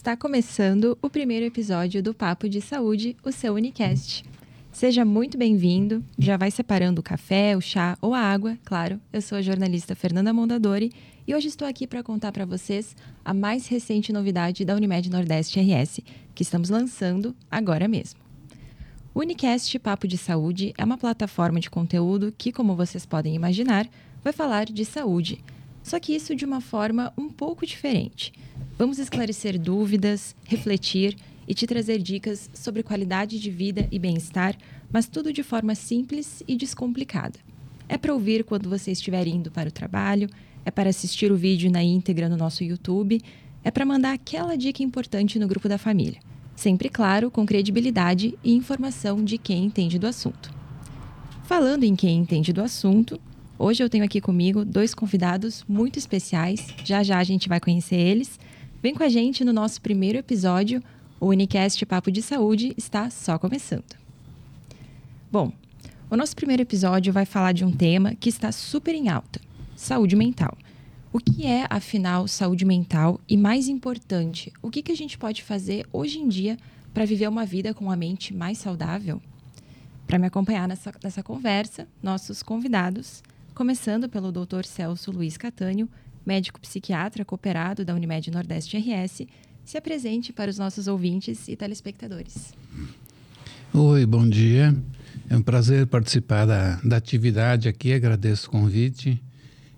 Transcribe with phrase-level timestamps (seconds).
[0.00, 4.24] Está começando o primeiro episódio do Papo de Saúde, o seu Unicast.
[4.72, 6.02] Seja muito bem-vindo.
[6.18, 8.98] Já vai separando o café, o chá ou a água, claro.
[9.12, 10.90] Eu sou a jornalista Fernanda Mondadori
[11.28, 15.60] e hoje estou aqui para contar para vocês a mais recente novidade da Unimed Nordeste
[15.60, 16.00] RS,
[16.34, 18.20] que estamos lançando agora mesmo.
[19.14, 23.86] O Unicast Papo de Saúde é uma plataforma de conteúdo que, como vocês podem imaginar,
[24.24, 25.44] vai falar de saúde.
[25.82, 28.32] Só que isso de uma forma um pouco diferente.
[28.78, 31.16] Vamos esclarecer dúvidas, refletir
[31.46, 34.56] e te trazer dicas sobre qualidade de vida e bem-estar,
[34.92, 37.38] mas tudo de forma simples e descomplicada.
[37.88, 40.30] É para ouvir quando você estiver indo para o trabalho,
[40.64, 43.20] é para assistir o vídeo na íntegra no nosso YouTube,
[43.64, 46.20] é para mandar aquela dica importante no grupo da família.
[46.54, 50.54] Sempre claro, com credibilidade e informação de quem entende do assunto.
[51.44, 53.20] Falando em quem entende do assunto,
[53.60, 56.66] hoje eu tenho aqui comigo dois convidados muito especiais.
[56.82, 58.40] Já já a gente vai conhecer eles.
[58.82, 60.82] Vem com a gente no nosso primeiro episódio.
[61.20, 63.94] O Unicast Papo de Saúde está só começando.
[65.30, 65.52] Bom,
[66.10, 69.38] o nosso primeiro episódio vai falar de um tema que está super em alta:
[69.76, 70.56] saúde mental.
[71.12, 73.20] O que é, afinal, saúde mental?
[73.28, 76.56] E mais importante, o que, que a gente pode fazer hoje em dia
[76.94, 79.20] para viver uma vida com a mente mais saudável?
[80.06, 83.22] Para me acompanhar nessa, nessa conversa, nossos convidados,
[83.60, 84.64] começando pelo Dr.
[84.64, 85.86] Celso Luiz Catânio,
[86.24, 89.26] médico psiquiatra cooperado da Unimed Nordeste RS,
[89.66, 92.54] se apresente para os nossos ouvintes e telespectadores.
[93.74, 94.74] Oi, bom dia.
[95.28, 99.22] É um prazer participar da, da atividade aqui, agradeço o convite.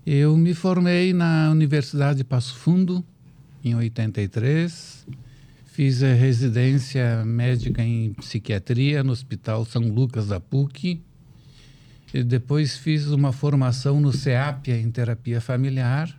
[0.05, 3.03] Eu me formei na Universidade de Passo Fundo
[3.65, 5.05] em 83.
[5.65, 11.01] Fiz a residência médica em psiquiatria no Hospital São Lucas da PUC.
[12.13, 16.15] E depois fiz uma formação no CEAPIA em terapia familiar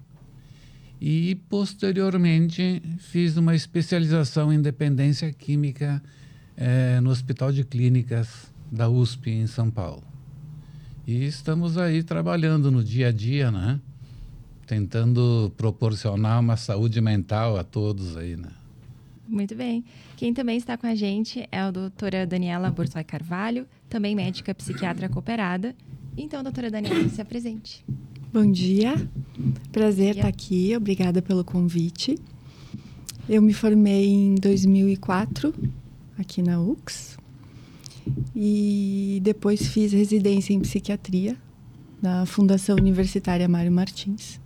[1.01, 6.03] e posteriormente fiz uma especialização em dependência química
[6.57, 10.03] eh, no Hospital de Clínicas da USP em São Paulo.
[11.07, 13.79] E estamos aí trabalhando no dia a dia, né?
[14.67, 18.49] Tentando proporcionar uma saúde mental a todos aí, né?
[19.29, 19.85] Muito bem.
[20.17, 25.09] Quem também está com a gente é a doutora Daniela Borsoi Carvalho, também médica psiquiatra
[25.09, 25.73] cooperada.
[26.17, 27.85] Então, doutora Daniela, se apresente.
[28.33, 28.93] Bom dia,
[29.71, 32.19] prazer estar aqui, obrigada pelo convite.
[33.29, 35.55] Eu me formei em 2004
[36.19, 37.17] aqui na UX
[38.35, 41.37] e depois fiz residência em psiquiatria
[42.03, 44.41] na Fundação Universitária Mário Martins.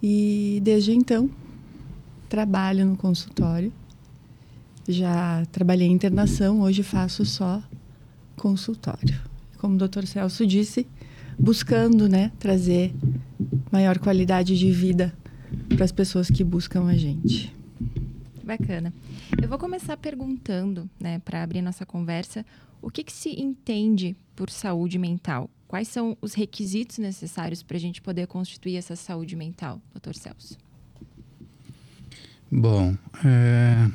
[0.00, 1.28] E desde então
[2.28, 3.72] trabalho no consultório.
[4.86, 7.60] Já trabalhei em internação, hoje faço só
[8.36, 9.20] consultório.
[9.58, 10.06] Como o Dr.
[10.06, 10.86] Celso disse,
[11.38, 12.94] buscando né, trazer
[13.70, 15.14] maior qualidade de vida
[15.74, 17.54] para as pessoas que buscam a gente.
[18.44, 18.92] Bacana.
[19.42, 22.44] Eu vou começar perguntando, né, para abrir nossa conversa,
[22.80, 25.50] o que, que se entende por saúde mental?
[25.66, 30.56] Quais são os requisitos necessários para a gente poder constituir essa saúde mental, doutor Celso?
[32.50, 33.90] Bom, é,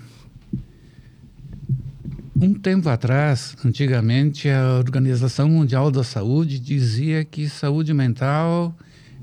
[2.41, 8.75] um tempo atrás, antigamente, a Organização Mundial da Saúde dizia que saúde mental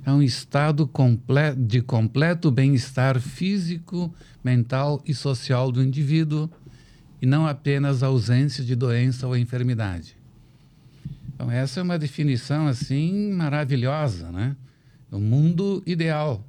[0.06, 6.48] é um estado comple de completo bem-estar físico, mental e social do indivíduo
[7.20, 10.16] e não apenas ausência de doença ou enfermidade.
[11.34, 14.54] Então, essa é uma definição assim maravilhosa, né?
[15.10, 16.46] O mundo ideal.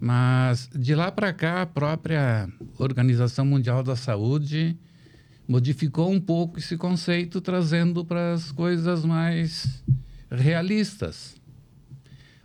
[0.00, 4.76] Mas de lá para cá, a própria Organização Mundial da Saúde
[5.46, 9.84] modificou um pouco esse conceito, trazendo para as coisas mais
[10.30, 11.36] realistas.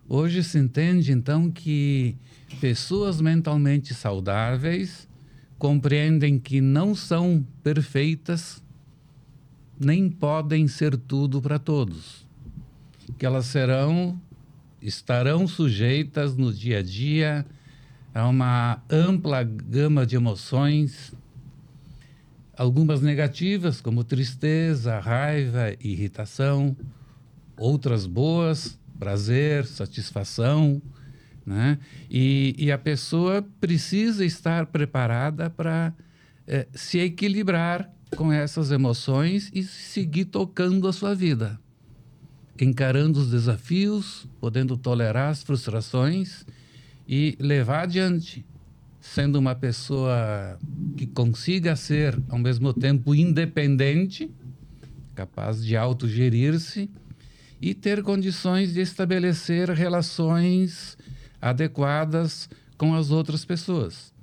[0.07, 2.15] Hoje se entende, então, que
[2.59, 5.07] pessoas mentalmente saudáveis
[5.57, 8.63] compreendem que não são perfeitas,
[9.79, 12.25] nem podem ser tudo para todos.
[13.17, 14.19] Que elas serão,
[14.81, 17.45] estarão sujeitas no dia a dia
[18.13, 21.13] a uma ampla gama de emoções,
[22.59, 26.75] algumas negativas, como tristeza, raiva, irritação,
[27.55, 30.81] outras boas, prazer, satisfação,
[31.45, 31.79] né?
[32.11, 35.93] E, e a pessoa precisa estar preparada para
[36.45, 41.57] é, se equilibrar com essas emoções e seguir tocando a sua vida,
[42.59, 46.45] encarando os desafios, podendo tolerar as frustrações
[47.07, 48.45] e levar adiante
[48.99, 50.59] sendo uma pessoa
[50.97, 54.29] que consiga ser, ao mesmo tempo, independente,
[55.15, 56.89] capaz de autogerir-se
[57.61, 60.97] e ter condições de estabelecer relações
[61.41, 64.13] adequadas com as outras pessoas.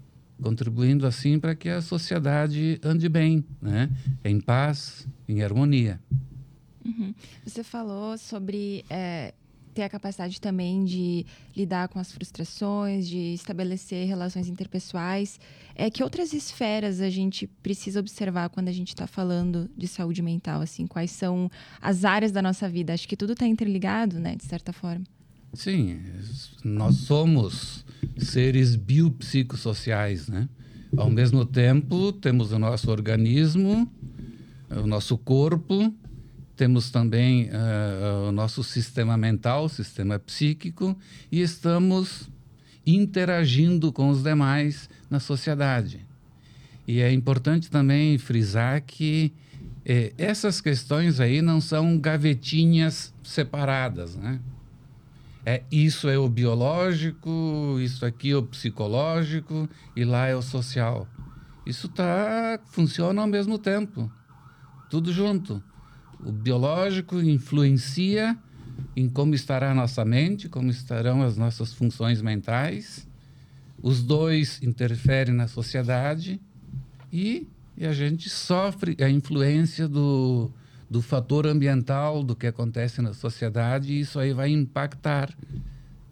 [0.42, 3.88] contribuindo assim para que a sociedade ande bem, né?
[4.22, 5.98] em paz, em harmonia.
[6.84, 7.14] Uhum.
[7.44, 9.32] Você falou sobre é,
[9.76, 15.38] ter a capacidade também de lidar com as frustrações, de estabelecer relações interpessoais.
[15.74, 20.22] É que outras esferas a gente precisa observar quando a gente está falando de saúde
[20.22, 22.94] mental, assim, quais são as áreas da nossa vida?
[22.94, 25.04] Acho que tudo está interligado, né, de certa forma.
[25.52, 26.00] Sim,
[26.64, 27.84] nós somos
[28.16, 30.48] seres biopsicossociais, né?
[30.96, 33.90] Ao mesmo tempo, temos o nosso organismo,
[34.70, 35.92] o nosso corpo,
[36.56, 40.96] temos também uh, o nosso sistema mental, sistema psíquico,
[41.30, 42.28] e estamos
[42.86, 46.00] interagindo com os demais na sociedade.
[46.86, 49.32] E é importante também frisar que
[49.84, 54.40] eh, essas questões aí não são gavetinhas separadas, né?
[55.44, 61.06] É, isso é o biológico, isso aqui é o psicológico e lá é o social.
[61.64, 64.10] Isso tá funciona ao mesmo tempo,
[64.90, 65.62] tudo junto.
[66.24, 68.36] O biológico influencia
[68.94, 73.06] em como estará a nossa mente, como estarão as nossas funções mentais.
[73.82, 76.40] Os dois interferem na sociedade
[77.12, 77.46] e,
[77.76, 80.50] e a gente sofre a influência do,
[80.88, 85.32] do fator ambiental, do que acontece na sociedade, e isso aí vai impactar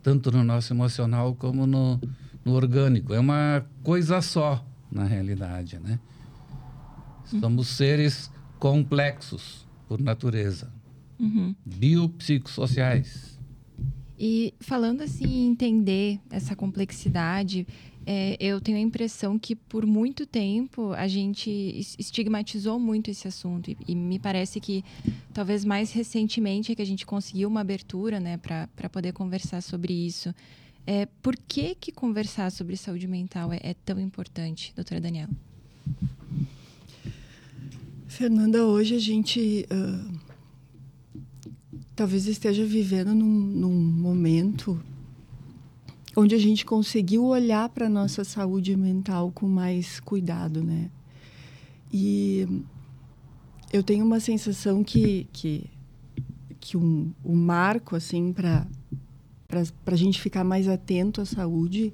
[0.02, 1.98] tanto no nosso emocional como no,
[2.44, 3.14] no orgânico.
[3.14, 5.98] É uma coisa só, na realidade, né?
[7.40, 10.70] Somos seres complexos por natureza.
[11.18, 11.54] Uhum.
[11.64, 13.38] Biopsicossociais.
[14.18, 17.66] E falando assim, entender essa complexidade,
[18.06, 21.50] é, eu tenho a impressão que por muito tempo a gente
[21.98, 24.84] estigmatizou muito esse assunto e, e me parece que
[25.32, 29.92] talvez mais recentemente é que a gente conseguiu uma abertura, né, para poder conversar sobre
[29.92, 30.34] isso.
[30.86, 35.30] É, por que que conversar sobre saúde mental é, é tão importante, doutora Daniela?
[38.14, 40.18] Fernanda, hoje a gente uh,
[41.96, 44.80] talvez esteja vivendo num, num, momento
[46.16, 50.92] onde a gente conseguiu olhar para a nossa saúde mental com mais cuidado, né?
[51.92, 52.46] E
[53.72, 55.68] eu tenho uma sensação que, que,
[56.60, 58.64] que um, um marco, assim, para
[59.86, 61.92] a gente ficar mais atento à saúde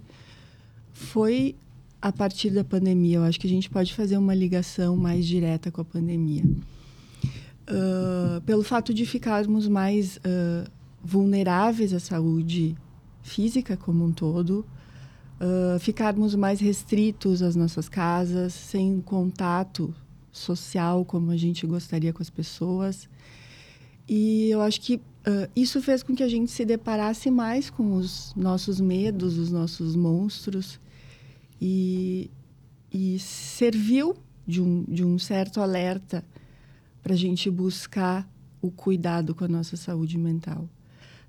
[0.92, 1.56] foi
[2.00, 3.18] a partir da pandemia.
[3.18, 6.44] Eu acho que a gente pode fazer uma ligação mais direta com a pandemia.
[7.68, 10.68] Uh, pelo fato de ficarmos mais uh,
[11.02, 12.76] vulneráveis à saúde
[13.22, 14.66] física como um todo,
[15.40, 19.94] uh, ficarmos mais restritos às nossas casas, sem contato
[20.32, 23.08] social como a gente gostaria com as pessoas.
[24.08, 25.00] E eu acho que
[25.54, 29.94] isso fez com que a gente se deparasse mais com os nossos medos, os nossos
[29.94, 30.80] monstros
[31.60, 32.30] e,
[32.92, 34.16] e serviu
[34.46, 36.24] de um, de um certo alerta
[37.02, 38.28] para a gente buscar
[38.60, 40.68] o cuidado com a nossa saúde mental.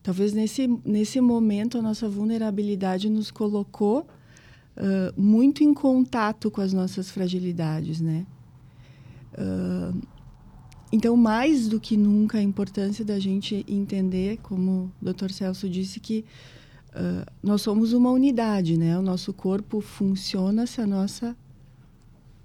[0.04, 4.08] Talvez nesse, nesse momento a nossa vulnerabilidade nos colocou
[4.78, 8.26] uh, muito em contato com as nossas fragilidades, né?
[9.34, 10.02] Uh,
[10.92, 15.32] então, mais do que nunca, a importância da gente entender, como o Dr.
[15.32, 16.26] Celso disse, que
[16.94, 18.98] uh, nós somos uma unidade, né?
[18.98, 21.36] O nosso corpo funciona se a nossa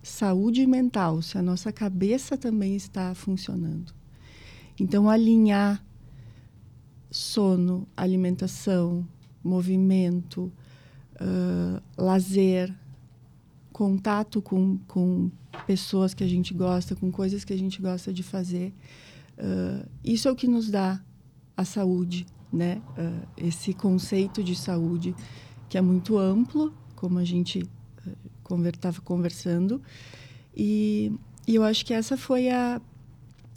[0.03, 3.93] saúde mental, se a nossa cabeça também está funcionando.
[4.79, 5.85] Então, alinhar
[7.11, 9.07] sono, alimentação,
[9.43, 10.53] movimento,
[11.21, 12.75] uh, lazer,
[13.73, 15.31] contato com, com
[15.67, 18.73] pessoas que a gente gosta, com coisas que a gente gosta de fazer.
[19.38, 21.00] Uh, isso é o que nos dá
[21.57, 22.81] a saúde, né?
[22.97, 25.15] Uh, esse conceito de saúde
[25.69, 27.69] que é muito amplo, como a gente
[28.73, 29.83] estava uh, conversando,
[30.57, 31.12] e,
[31.47, 32.81] e eu acho que essa foi a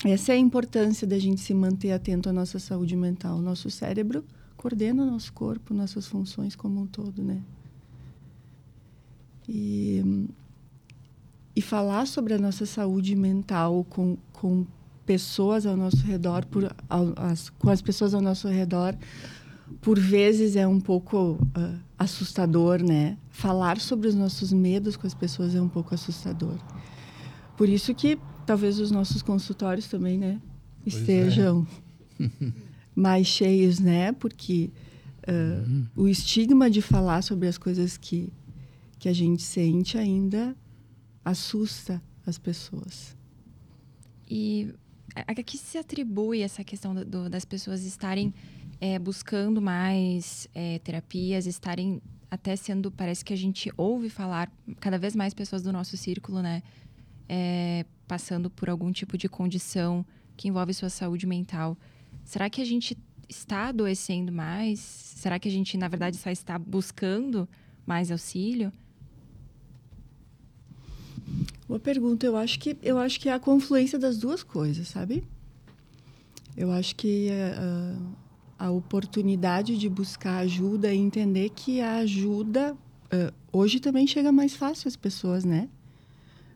[0.05, 3.39] essa é a importância da gente se manter atento à nossa saúde mental.
[3.39, 4.23] Nosso cérebro
[4.55, 7.41] coordena o nosso corpo, nossas funções como um todo, né?
[9.47, 10.27] E,
[11.53, 14.65] e falar sobre a nossa saúde mental com, com
[15.09, 16.71] pessoas ao nosso redor, por,
[17.17, 18.95] as, com as pessoas ao nosso redor,
[19.81, 23.17] por vezes é um pouco uh, assustador, né?
[23.31, 26.59] Falar sobre os nossos medos com as pessoas é um pouco assustador.
[27.57, 30.39] Por isso que talvez os nossos consultórios também, né,
[30.85, 30.89] é.
[30.89, 31.65] estejam
[32.19, 32.29] é.
[32.93, 34.11] mais cheios, né?
[34.11, 34.69] Porque
[35.27, 35.87] uh, uhum.
[35.95, 38.31] o estigma de falar sobre as coisas que
[38.99, 40.55] que a gente sente ainda
[41.25, 43.17] assusta as pessoas.
[44.29, 44.71] E
[45.27, 48.33] a, que se atribui essa questão do, do, das pessoas estarem
[48.79, 54.97] é, buscando mais é, terapias, estarem até sendo, parece que a gente ouve falar, cada
[54.97, 56.61] vez mais pessoas do nosso círculo, né?
[57.27, 61.77] É, passando por algum tipo de condição que envolve sua saúde mental.
[62.23, 62.97] Será que a gente
[63.27, 64.79] está adoecendo mais?
[64.79, 67.47] Será que a gente, na verdade, só está buscando
[67.85, 68.71] mais auxílio?
[71.69, 72.25] Boa pergunta.
[72.25, 75.23] Eu acho que eu acho que é a confluência das duas coisas, sabe?
[76.57, 78.15] Eu acho que uh,
[78.57, 84.55] a oportunidade de buscar ajuda e entender que a ajuda uh, hoje também chega mais
[84.55, 85.69] fácil às pessoas, né?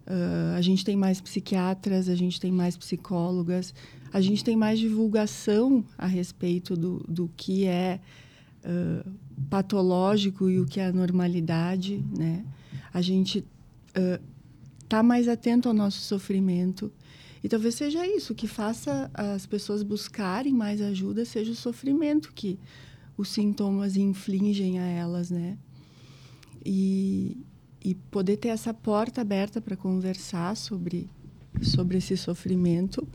[0.08, 3.72] Uh, a gente tem mais psiquiatras, a gente tem mais psicólogas,
[4.12, 8.00] a gente tem mais divulgação a respeito do, do que é
[8.65, 9.08] uh,
[9.48, 12.43] patológico e o que é a normalidade, né?
[12.91, 13.46] A gente
[14.84, 16.92] está uh, mais atento ao nosso sofrimento
[17.44, 22.58] e talvez seja isso que faça as pessoas buscarem mais ajuda, seja o sofrimento que
[23.18, 25.58] os sintomas infligem a elas, né?
[26.66, 27.38] E,
[27.84, 31.10] e poder ter essa porta aberta para conversar sobre,
[31.62, 33.06] sobre esse sofrimento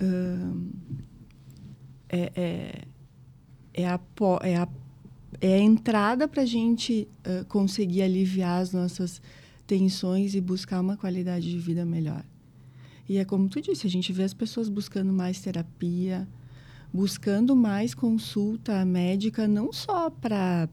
[0.00, 0.62] uh,
[2.08, 2.84] é, é,
[3.74, 4.00] é, a,
[4.42, 4.68] é, a,
[5.42, 9.20] é a entrada para a gente uh, conseguir aliviar as nossas
[9.72, 12.22] tensões e buscar uma qualidade de vida melhor.
[13.08, 16.28] E é como tu disse, a gente vê as pessoas buscando mais terapia,
[16.92, 20.68] buscando mais consulta médica, não só para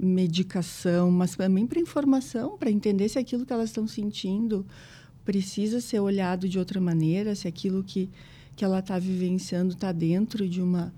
[0.00, 4.64] medicação, mas também para informação, para entender se aquilo que elas estão sentindo
[5.26, 8.08] precisa ser olhado de outra maneira, se aquilo que,
[8.56, 10.90] que ela está vivenciando está dentro de uma,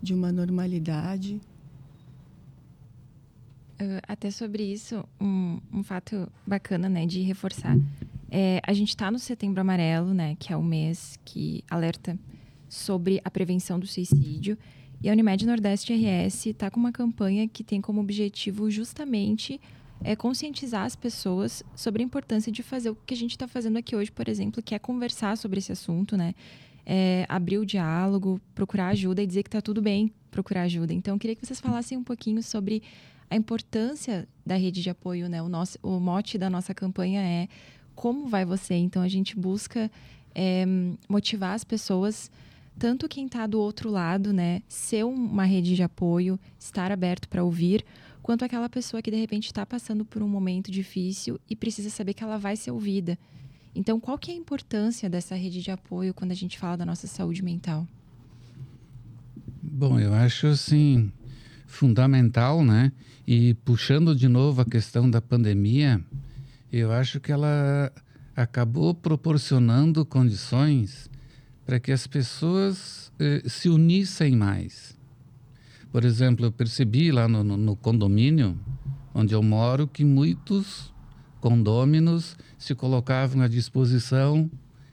[0.00, 1.40] de uma normalidade.
[3.80, 7.76] Uh, até sobre isso, um, um fato bacana né, de reforçar.
[8.30, 12.18] É, a gente está no Setembro Amarelo, né, que é o mês que alerta
[12.68, 14.58] sobre a prevenção do suicídio.
[15.00, 19.60] E a Unimed Nordeste RS está com uma campanha que tem como objetivo justamente
[20.02, 23.78] é, conscientizar as pessoas sobre a importância de fazer o que a gente está fazendo
[23.78, 26.34] aqui hoje, por exemplo, que é conversar sobre esse assunto, né?
[26.84, 30.92] É, abrir o diálogo, procurar ajuda e dizer que está tudo bem procurar ajuda.
[30.92, 32.82] Então, eu queria que vocês falassem um pouquinho sobre
[33.30, 35.42] a importância da rede de apoio, né?
[35.42, 37.48] O, nosso, o mote da nossa campanha é
[37.94, 38.74] como vai você.
[38.74, 39.90] Então, a gente busca
[40.34, 40.64] é,
[41.08, 42.30] motivar as pessoas
[42.78, 47.42] tanto quem está do outro lado, né, ser uma rede de apoio, estar aberto para
[47.42, 47.84] ouvir,
[48.22, 52.14] quanto aquela pessoa que de repente está passando por um momento difícil e precisa saber
[52.14, 53.18] que ela vai ser ouvida.
[53.74, 56.86] Então, qual que é a importância dessa rede de apoio quando a gente fala da
[56.86, 57.86] nossa saúde mental?
[59.60, 61.12] Bom, eu acho assim
[61.68, 62.90] fundamental, né?
[63.26, 66.02] E puxando de novo a questão da pandemia,
[66.72, 67.92] eu acho que ela
[68.34, 71.10] acabou proporcionando condições
[71.66, 74.96] para que as pessoas eh, se unissem mais.
[75.92, 78.58] Por exemplo, eu percebi lá no, no, condomínio
[79.14, 80.92] onde eu moro que muitos
[81.40, 84.50] condôminos se colocavam à disposição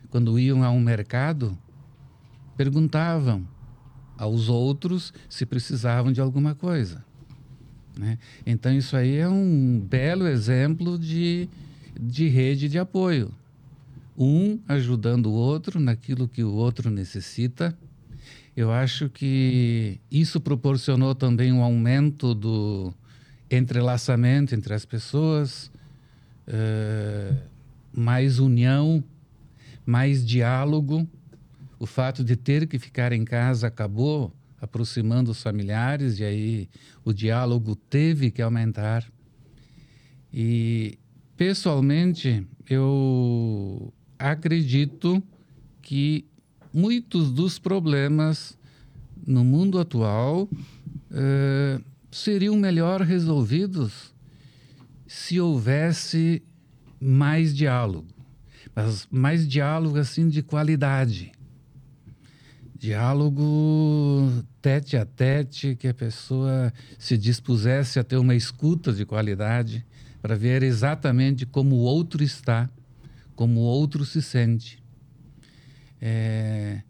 [0.10, 1.58] quando iam a um mercado,
[2.58, 3.48] perguntavam
[4.18, 7.04] aos outros se precisavam de alguma coisa.
[7.98, 8.18] Né?
[8.46, 11.48] Então, isso aí é um belo exemplo de,
[12.00, 13.32] de rede de apoio
[14.18, 17.78] um ajudando o outro naquilo que o outro necessita.
[18.56, 22.94] Eu acho que isso proporcionou também um aumento do
[23.52, 25.70] entrelaçamento entre as pessoas,
[26.48, 27.36] uh,
[27.94, 29.04] mais união,
[29.86, 31.08] mais diálogo.
[31.86, 36.70] O fato de ter que ficar em casa acabou aproximando os familiares e aí
[37.04, 39.06] o diálogo teve que aumentar.
[40.34, 40.98] E
[41.38, 45.22] pessoalmente eu acredito
[45.80, 46.26] que
[46.74, 48.58] muitos dos problemas
[49.24, 50.50] no mundo atual
[51.12, 54.12] eh, seriam melhor resolvidos
[55.06, 56.42] se houvesse
[57.00, 58.08] mais diálogo,
[58.76, 61.36] mas mais diálogo assim de qualidade.
[62.86, 69.86] Diálogo tete a tete, que a pessoa se dispusesse a ter uma escuta de qualidade
[70.22, 72.70] para ver exatamente como o outro está
[73.36, 74.82] como o outro se sente.
[76.02, 76.82] É,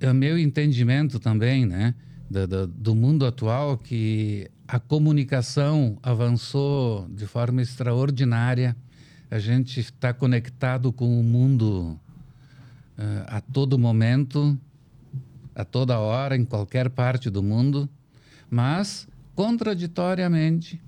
[0.00, 1.94] é o meu entendimento também, né,
[2.28, 8.76] do, do, do mundo atual, que a comunicação avançou de forma extraordinária.
[9.30, 11.98] A gente está conectado com o mundo
[13.26, 14.58] a todo momento,
[15.54, 17.88] a toda hora, em qualquer parte do mundo,
[18.50, 20.80] mas contraditoriamente,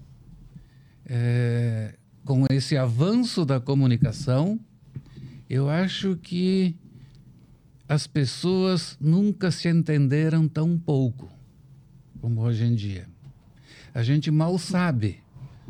[1.04, 4.58] é, com esse avanço da comunicação,
[5.48, 6.76] eu acho que
[7.88, 11.28] as pessoas nunca se entenderam tão pouco
[12.20, 13.06] como hoje em dia.
[13.94, 15.22] a gente mal sabe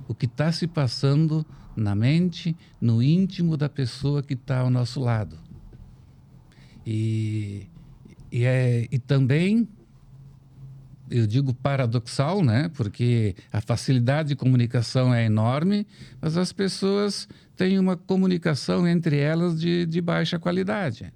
[0.09, 5.01] o que está se passando na mente, no íntimo da pessoa que está ao nosso
[5.01, 5.39] lado.
[6.91, 7.67] E,
[8.33, 9.69] e, é, e também,
[11.11, 12.71] eu digo paradoxal, né?
[12.75, 15.87] porque a facilidade de comunicação é enorme,
[16.19, 21.13] mas as pessoas têm uma comunicação entre elas de, de baixa qualidade.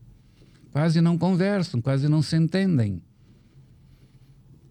[0.73, 3.01] Quase não conversam, quase não se entendem.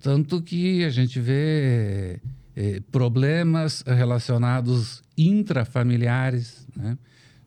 [0.02, 2.22] Tanto que a gente vê
[2.56, 6.68] eh, problemas relacionados intrafamiliares.
[6.76, 6.96] Né?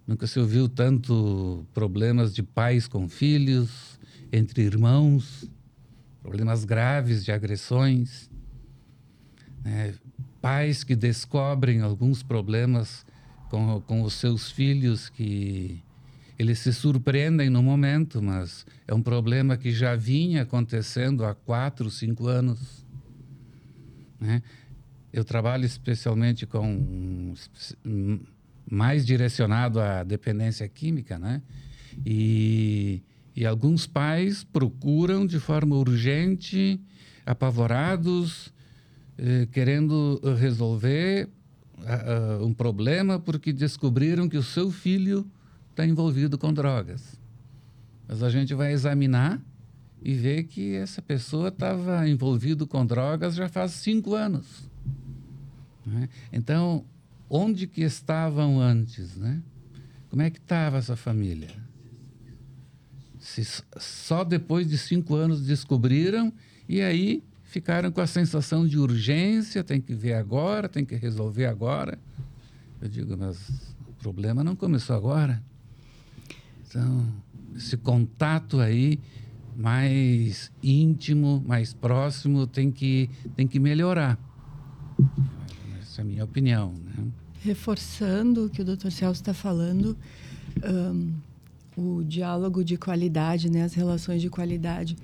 [0.06, 3.98] Nunca se ouviu tanto problemas de pais com filhos,
[4.30, 5.50] entre irmãos,
[6.22, 8.30] problemas graves de agressões.
[9.64, 9.94] Né?
[10.42, 13.06] Pais que descobrem alguns problemas
[13.48, 15.82] com, com os seus filhos que
[16.38, 21.90] eles se surpreendem no momento, mas é um problema que já vinha acontecendo há quatro,
[21.90, 22.84] cinco anos.
[24.20, 24.42] Né?
[25.12, 27.32] Eu trabalho especialmente com
[28.70, 31.42] mais direcionado à dependência química, né?
[32.04, 33.02] E,
[33.36, 36.80] e alguns pais procuram de forma urgente,
[37.24, 38.52] apavorados,
[39.16, 41.28] eh, querendo resolver
[41.78, 45.26] uh, um problema porque descobriram que o seu filho
[45.70, 47.18] está envolvido com drogas.
[48.08, 49.40] Mas a gente vai examinar
[50.02, 54.68] e ver que essa pessoa estava envolvido com drogas já faz cinco anos.
[55.86, 56.08] Né?
[56.32, 56.84] Então,
[57.36, 59.42] onde que estavam antes, né?
[60.08, 61.50] Como é que estava essa família?
[63.18, 63.44] Se
[63.76, 66.32] só depois de cinco anos descobriram
[66.68, 71.46] e aí ficaram com a sensação de urgência, tem que ver agora, tem que resolver
[71.46, 71.98] agora.
[72.80, 73.36] Eu digo, mas
[73.88, 75.42] o problema não começou agora.
[76.68, 77.04] Então,
[77.56, 79.00] esse contato aí
[79.56, 84.18] mais íntimo, mais próximo, tem que, tem que melhorar.
[85.80, 86.72] Essa é a minha opinião.
[86.72, 87.23] Né?
[87.44, 88.90] Reforçando o que o Dr.
[88.90, 89.96] Celso está falando,
[90.64, 91.12] um,
[91.76, 94.96] o diálogo de qualidade, né, as relações de qualidade.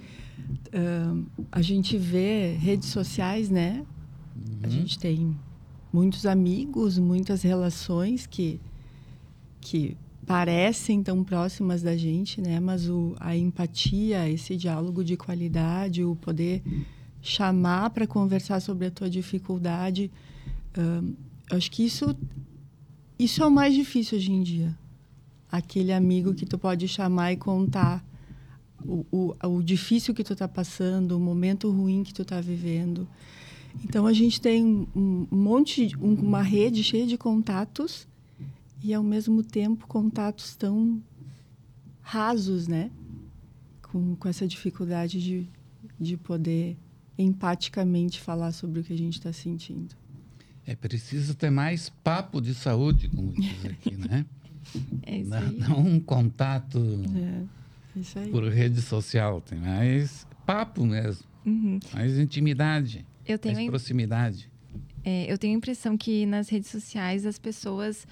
[0.72, 3.85] Um, a gente vê redes sociais, né?
[4.35, 4.59] Uhum.
[4.62, 5.37] A gente tem
[5.92, 8.59] muitos amigos, muitas relações que,
[9.61, 12.59] que parecem tão próximas da gente, né?
[12.59, 16.62] Mas o, a empatia, esse diálogo de qualidade, o poder
[17.20, 20.11] chamar para conversar sobre a tua dificuldade,
[20.79, 21.14] um,
[21.51, 22.17] acho que isso
[23.19, 24.75] isso é o mais difícil hoje em dia.
[25.53, 28.03] Aquele amigo que tu pode chamar e contar
[28.83, 33.07] o, o, o difícil que tu está passando, o momento ruim que tu está vivendo.
[33.85, 38.09] Então a gente tem um, monte, uma rede cheia de contatos
[38.83, 41.03] e ao mesmo tempo contatos tão
[42.01, 42.91] rasos, né?
[43.83, 45.47] Com, com essa dificuldade de,
[45.99, 46.77] de poder
[47.19, 49.95] empaticamente falar sobre o que a gente está sentindo.
[50.71, 54.25] É preciso ter mais papo de saúde, como diz aqui, né?
[55.03, 55.59] é isso aí.
[55.59, 56.79] Não, um contato
[57.13, 58.31] é, isso aí.
[58.31, 61.81] por rede social, tem mais papo mesmo, uhum.
[61.93, 64.49] mais intimidade, eu tenho mais proximidade.
[65.03, 68.07] É, eu tenho a impressão que nas redes sociais as pessoas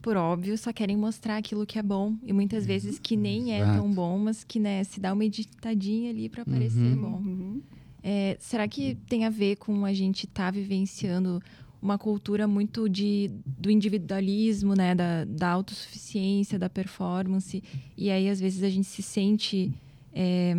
[0.00, 2.16] por óbvio, só querem mostrar aquilo que é bom.
[2.22, 2.68] E muitas uhum.
[2.68, 6.42] vezes que nem é tão bom, mas que né, se dá uma editadinha ali para
[6.46, 6.96] parecer uhum.
[6.96, 7.18] bom.
[7.18, 7.62] Uhum.
[8.02, 11.42] É, será que tem a ver com a gente estar tá vivenciando
[11.80, 14.94] uma cultura muito de, do individualismo, né?
[14.94, 17.62] Da, da autossuficiência, da performance.
[17.96, 19.72] E aí, às vezes, a gente se sente
[20.12, 20.54] é,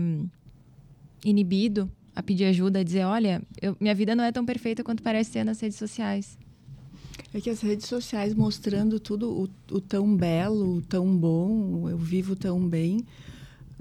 [1.24, 5.04] inibido a pedir ajuda, a dizer, olha, eu, minha vida não é tão perfeita quanto
[5.04, 6.38] parece ser nas redes sociais.
[7.34, 11.98] É que as redes sociais mostrando tudo o, o, tão belo, o tão bom, eu
[11.98, 13.06] vivo tão bem,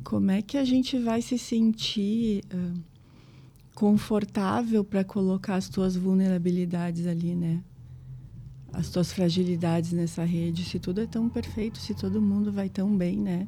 [0.05, 2.79] como é que a gente vai se sentir uh,
[3.79, 7.63] confortável para colocar as tuas vulnerabilidades ali, né?
[8.73, 12.99] As tuas fragilidades nessa rede, se tudo é tão perfeito, se todo mundo vai tão
[12.99, 13.47] bem, né?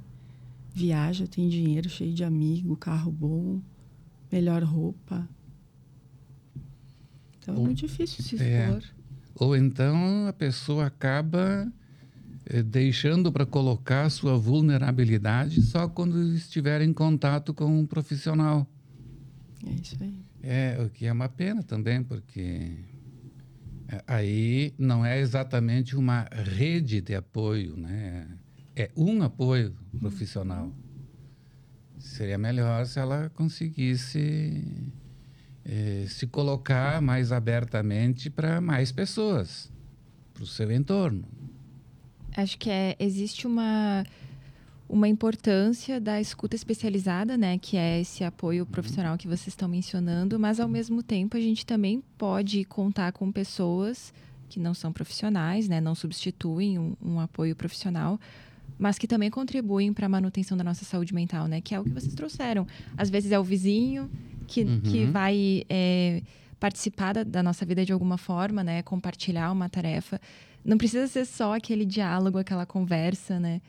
[0.73, 3.61] Viaja, tem dinheiro, cheio de amigo, carro bom,
[4.31, 5.29] melhor roupa.
[7.40, 8.69] Então é muito difícil se é.
[8.69, 8.85] expor.
[8.85, 8.90] É.
[9.35, 11.66] Ou então a pessoa acaba
[12.47, 18.64] eh, deixando para colocar sua vulnerabilidade só quando estiver em contato com um profissional.
[19.66, 20.14] É isso aí.
[20.42, 22.79] É, o que é uma pena também, porque
[23.88, 28.27] eh, aí não é exatamente uma rede de apoio, né?
[28.75, 30.73] É um apoio profissional.
[31.99, 34.64] Seria melhor se ela conseguisse
[35.64, 39.70] eh, se colocar mais abertamente para mais pessoas,
[40.33, 41.25] para o seu entorno.
[42.37, 44.05] Acho que é, existe uma,
[44.90, 50.38] uma importância da escuta especializada, né, que é esse apoio profissional que vocês estão mencionando,
[50.38, 54.12] mas ao mesmo tempo a gente também pode contar com pessoas
[54.48, 58.18] que não são profissionais, né, não substituem um, um apoio profissional,
[58.76, 61.85] mas que também contribuem para a manutenção da nossa saúde mental, né, que é o
[61.85, 62.66] que vocês trouxeram.
[62.96, 64.11] Às vezes é o vizinho
[64.48, 64.81] que, uhum.
[64.81, 66.20] que vai é,
[66.59, 70.20] participar da, da nossa vida de alguma forma, né, compartilhar uma tarefa.
[70.64, 73.62] Não precisa ser só aquele diálogo, aquela conversa, né?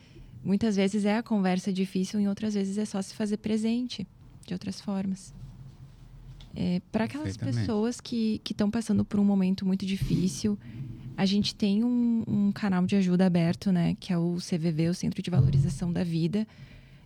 [0.44, 4.08] Muitas vezes é a conversa difícil, e outras vezes é só se fazer presente
[4.46, 5.34] de outras formas.
[6.56, 10.58] É, para aquelas pessoas que estão passando por um momento muito difícil,
[11.16, 13.96] a gente tem um, um, canal de ajuda aberto, né?
[14.00, 16.48] Que é o CVV, o Centro de Valorização da Vida.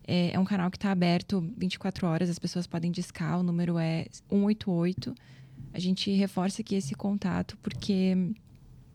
[0.06, 3.78] É, é um canal que está aberto 24 horas, as pessoas podem discar, o número
[3.78, 5.14] é 188.
[5.74, 8.16] A gente reforça aqui esse contato porque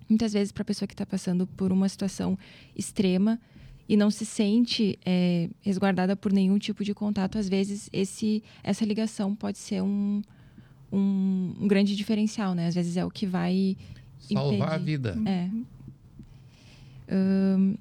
[0.09, 2.37] muitas vezes para a pessoa que está passando por uma situação
[2.75, 3.39] extrema,
[3.87, 8.85] e não se sente é, resguardada por nenhum tipo de contato, às vezes esse, essa
[8.85, 10.21] ligação pode ser um,
[10.91, 12.67] um, um grande diferencial, né?
[12.67, 13.75] Às vezes é o que vai
[14.19, 14.73] salvar impedir.
[14.73, 15.17] a vida.
[15.25, 15.49] É.
[17.13, 17.75] Um,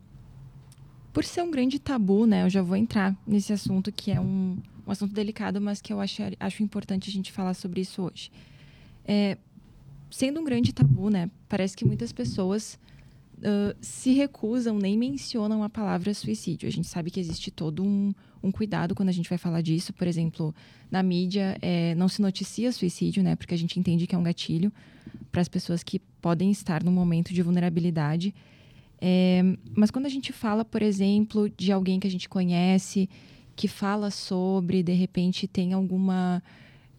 [1.13, 2.45] por ser um grande tabu, né?
[2.45, 6.01] Eu já vou entrar nesse assunto que é um, um assunto delicado, mas que eu
[6.01, 8.31] acho, acho importante a gente falar sobre isso hoje.
[9.05, 9.37] É,
[10.11, 11.31] sendo um grande tabu, né?
[11.49, 12.79] Parece que muitas pessoas
[13.41, 16.69] uh, se recusam, nem mencionam a palavra suicídio.
[16.69, 19.93] A gente sabe que existe todo um, um cuidado quando a gente vai falar disso.
[19.93, 20.55] Por exemplo,
[20.91, 23.37] na mídia é, não se noticia suicídio, né?
[23.37, 24.73] Porque a gente entende que é um gatilho
[25.31, 28.35] para as pessoas que podem estar num momento de vulnerabilidade.
[29.01, 29.43] É,
[29.75, 33.09] mas quando a gente fala, por exemplo, de alguém que a gente conhece,
[33.57, 36.43] que fala sobre, de repente tem alguma,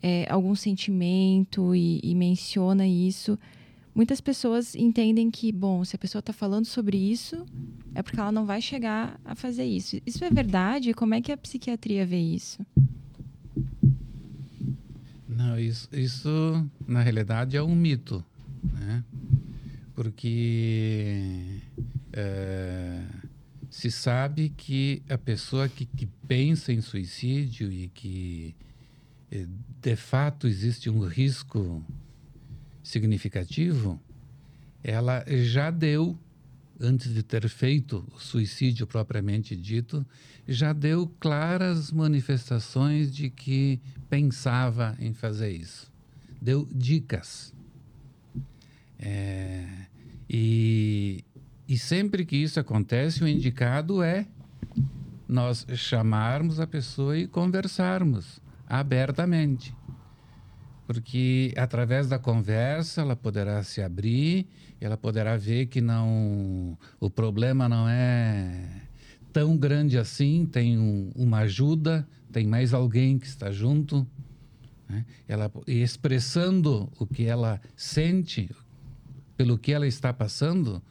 [0.01, 3.38] é, algum sentimento e, e menciona isso,
[3.93, 7.45] muitas pessoas entendem que, bom, se a pessoa está falando sobre isso,
[7.93, 10.01] é porque ela não vai chegar a fazer isso.
[10.06, 10.93] Isso é verdade?
[10.93, 12.65] Como é que a psiquiatria vê isso?
[15.27, 18.23] Não, isso, isso na realidade é um mito,
[18.63, 19.04] né?
[19.95, 21.62] Porque
[22.13, 23.04] é,
[23.69, 28.56] se sabe que a pessoa que, que pensa em suicídio e que
[29.32, 29.47] é,
[29.82, 31.84] de fato existe um risco
[32.84, 34.00] significativo,
[34.84, 36.17] ela já deu,
[36.80, 40.06] antes de ter feito o suicídio propriamente dito,
[40.48, 45.91] já deu claras manifestações de que pensava em fazer isso.
[46.41, 47.54] Deu dicas.
[48.98, 49.67] É,
[50.30, 51.24] e,
[51.67, 54.26] e sempre que isso acontece, o indicado é
[55.28, 59.74] nós chamarmos a pessoa e conversarmos abertamente
[60.86, 64.48] porque através da conversa ela poderá se abrir,
[64.80, 68.82] ela poderá ver que não o problema não é
[69.32, 74.06] tão grande assim, tem um, uma ajuda, tem mais alguém que está junto,
[74.89, 75.06] né?
[75.28, 78.50] ela expressando o que ela sente,
[79.38, 80.82] pelo que ela está passando,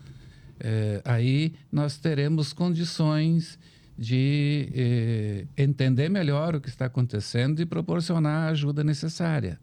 [0.58, 3.58] é, aí nós teremos condições
[4.00, 9.60] de eh, entender melhor o que está acontecendo e proporcionar a ajuda necessária.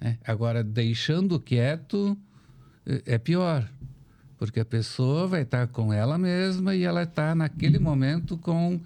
[0.00, 0.18] Né?
[0.24, 2.16] Agora, deixando quieto
[2.86, 3.68] é, é pior,
[4.38, 8.80] porque a pessoa vai estar com ela mesma e ela está naquele momento com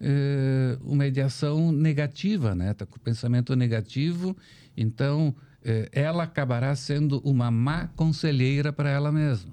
[0.00, 2.70] é, uma ideação negativa, né?
[2.70, 4.36] Está com pensamento negativo,
[4.76, 9.52] então é, ela acabará sendo uma má conselheira para ela mesma.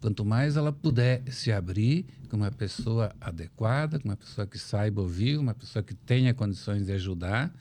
[0.00, 5.00] Quanto mais ela puder se abrir com uma pessoa adequada, com uma pessoa que saiba
[5.00, 7.54] ouvir, uma pessoa que tenha condições de ajudar,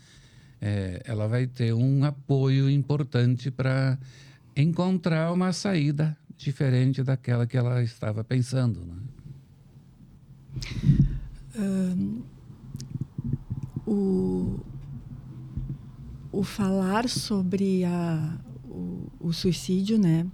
[0.66, 4.00] é, ela vai ter um apoio importante para
[4.56, 8.80] encontrar uma saída diferente daquela que ela estava pensando.
[8.80, 8.96] Né?
[11.60, 12.22] Um,
[13.86, 14.60] o,
[16.32, 20.26] o falar sobre a, o, o suicídio, né?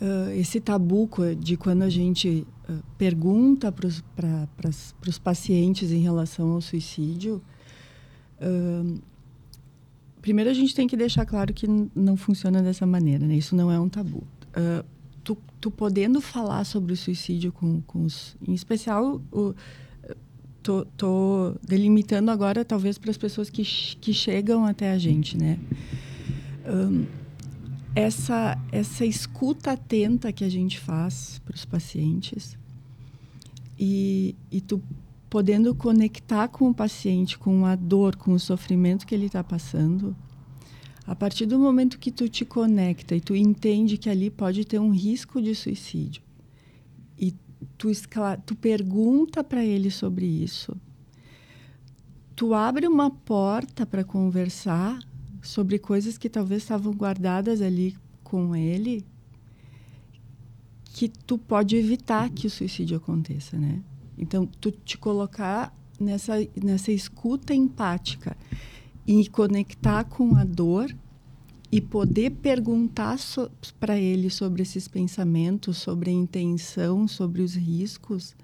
[0.00, 4.70] Uh, esse tabu de quando a gente uh, pergunta para
[5.06, 7.42] os pacientes em relação ao suicídio,
[10.20, 13.34] primeiro a gente tem que deixar claro que não funciona dessa maneira, né?
[13.36, 14.24] Isso não é um tabu.
[14.50, 14.84] Uh,
[15.22, 19.54] tu, tu, podendo falar sobre o suicídio com, com os, em especial o,
[20.62, 25.58] tô, tô delimitando agora talvez para as pessoas que, que chegam até a gente, né?
[26.66, 27.06] Um,
[27.94, 32.56] essa essa escuta atenta que a gente faz para os pacientes
[33.78, 34.80] e, e tu
[35.30, 40.16] podendo conectar com o paciente, com a dor, com o sofrimento que ele está passando,
[41.06, 44.80] a partir do momento que tu te conecta e tu entende que ali pode ter
[44.80, 46.22] um risco de suicídio
[47.16, 47.32] e
[47.78, 47.88] tu,
[48.44, 50.76] tu pergunta para ele sobre isso,
[52.34, 54.98] tu abre uma porta para conversar
[55.40, 59.04] sobre coisas que talvez estavam guardadas ali com ele,
[60.84, 63.80] que tu pode evitar que o suicídio aconteça, né?
[64.20, 68.36] Então, tu te colocar nessa, nessa escuta empática
[69.06, 70.94] e conectar com a dor
[71.72, 78.34] e poder perguntar so, para ele sobre esses pensamentos, sobre a intenção, sobre os riscos,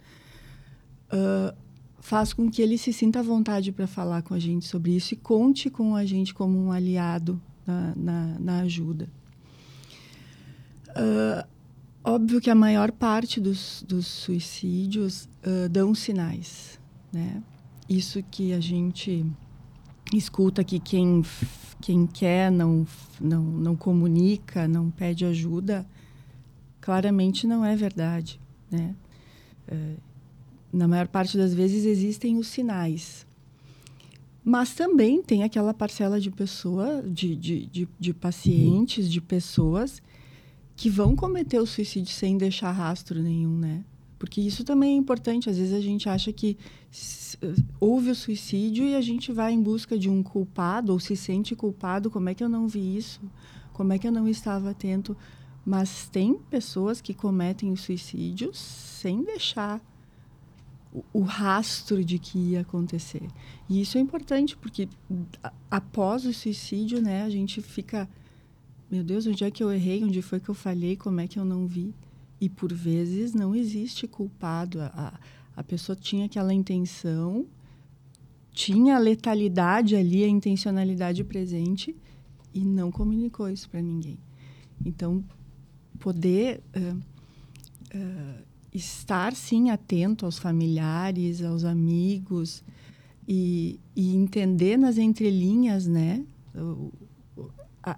[1.13, 1.55] uh,
[1.99, 5.13] faz com que ele se sinta à vontade para falar com a gente sobre isso
[5.13, 9.09] e conte com a gente como um aliado na, na, na ajuda.
[10.91, 11.56] Uh,
[12.09, 16.79] Óbvio que a maior parte dos, dos suicídios uh, dão sinais,
[17.13, 17.43] né?
[17.89, 19.27] Isso que a gente
[20.15, 21.25] escuta que quem,
[21.83, 22.87] quem quer não,
[23.21, 25.85] não, não comunica, não pede ajuda,
[26.81, 28.41] claramente não é verdade,
[28.71, 28.95] né?
[29.67, 30.01] Uh,
[30.73, 33.27] na maior parte das vezes existem os sinais.
[34.45, 40.01] Mas também tem aquela parcela de pessoa, de, de, de, de pacientes, de pessoas
[40.77, 43.83] que vão cometer o suicídio sem deixar rastro nenhum, né?
[44.19, 45.49] Porque isso também é importante.
[45.49, 46.57] Às vezes a gente acha que
[47.81, 51.57] houve o suicídio e a gente vai em busca de um culpado ou se sente
[51.57, 52.11] culpado.
[52.11, 53.21] Como é que eu não vi isso?
[53.73, 55.17] Como é que eu não estava atento?
[55.65, 59.81] Mas tem pessoas que cometem o suicídio sem deixar
[60.93, 63.27] o, o rastro de que ia acontecer.
[63.69, 64.89] E isso é importante porque
[65.71, 68.09] após o suicídio, né, a gente fica
[68.91, 70.05] meu Deus, onde é que eu errei?
[70.05, 70.97] Onde foi que eu falhei?
[70.97, 71.95] Como é que eu não vi?
[72.41, 74.81] E por vezes não existe culpado.
[74.81, 75.19] A,
[75.57, 77.47] a pessoa tinha aquela intenção,
[78.53, 81.97] tinha a letalidade ali, a intencionalidade presente
[82.55, 84.19] e não comunicou isso para ninguém.
[84.85, 85.25] Então,
[85.99, 92.63] poder uh, uh, estar sim atento aos familiares, aos amigos
[93.27, 96.25] e, e entender nas entrelinhas, né?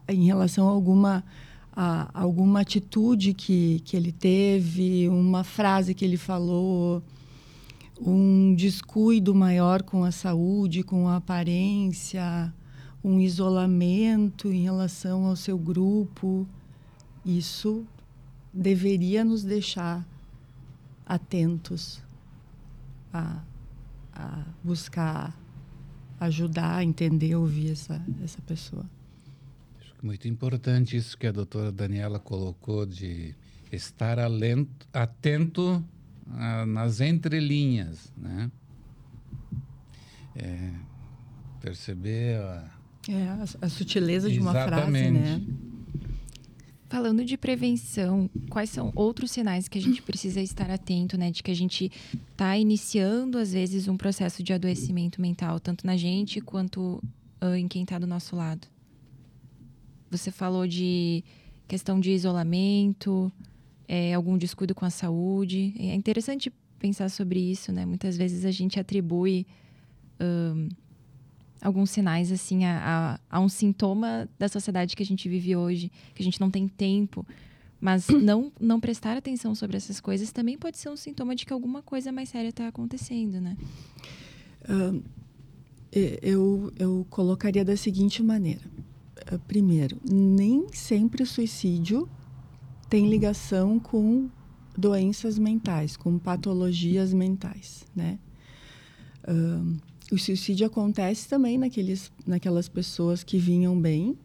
[0.08, 1.24] Em relação a alguma,
[1.72, 7.02] a, alguma atitude que, que ele teve, uma frase que ele falou,
[8.00, 12.52] um descuido maior com a saúde, com a aparência,
[13.02, 16.46] um isolamento em relação ao seu grupo.
[17.24, 17.84] Isso
[18.52, 20.06] deveria nos deixar
[21.06, 22.02] atentos
[23.12, 23.40] a,
[24.12, 25.34] a buscar
[26.20, 28.84] ajudar, entender, ouvir essa, essa pessoa.
[30.02, 33.34] Muito importante isso que a doutora Daniela colocou de
[33.72, 35.84] estar alento, atento
[36.30, 38.50] a, nas entrelinhas, né?
[40.36, 40.70] É,
[41.60, 42.70] perceber a...
[43.08, 45.42] É, a, a sutileza de uma frase, né?
[46.88, 51.30] Falando de prevenção, quais são outros sinais que a gente precisa estar atento, né?
[51.30, 51.90] De que a gente
[52.30, 57.02] está iniciando, às vezes, um processo de adoecimento mental, tanto na gente quanto
[57.42, 58.66] uh, em quem está do nosso lado?
[60.10, 61.22] Você falou de
[61.66, 63.30] questão de isolamento,
[63.86, 65.74] é, algum descuido com a saúde.
[65.78, 67.84] É interessante pensar sobre isso, né?
[67.84, 69.46] Muitas vezes a gente atribui
[70.20, 70.68] um,
[71.60, 75.90] alguns sinais assim a, a, a, um sintoma da sociedade que a gente vive hoje,
[76.14, 77.26] que a gente não tem tempo.
[77.80, 81.52] Mas não, não prestar atenção sobre essas coisas também pode ser um sintoma de que
[81.52, 83.56] alguma coisa mais séria está acontecendo, né?
[84.64, 85.02] Uh,
[86.22, 88.60] eu, eu colocaria da seguinte maneira
[89.36, 92.08] primeiro, nem sempre o suicídio
[92.88, 94.30] tem ligação com
[94.76, 98.18] doenças mentais, com patologias mentais, né?
[99.24, 99.76] Uh,
[100.10, 104.16] o suicídio acontece também naqueles, naquelas pessoas que vinham bem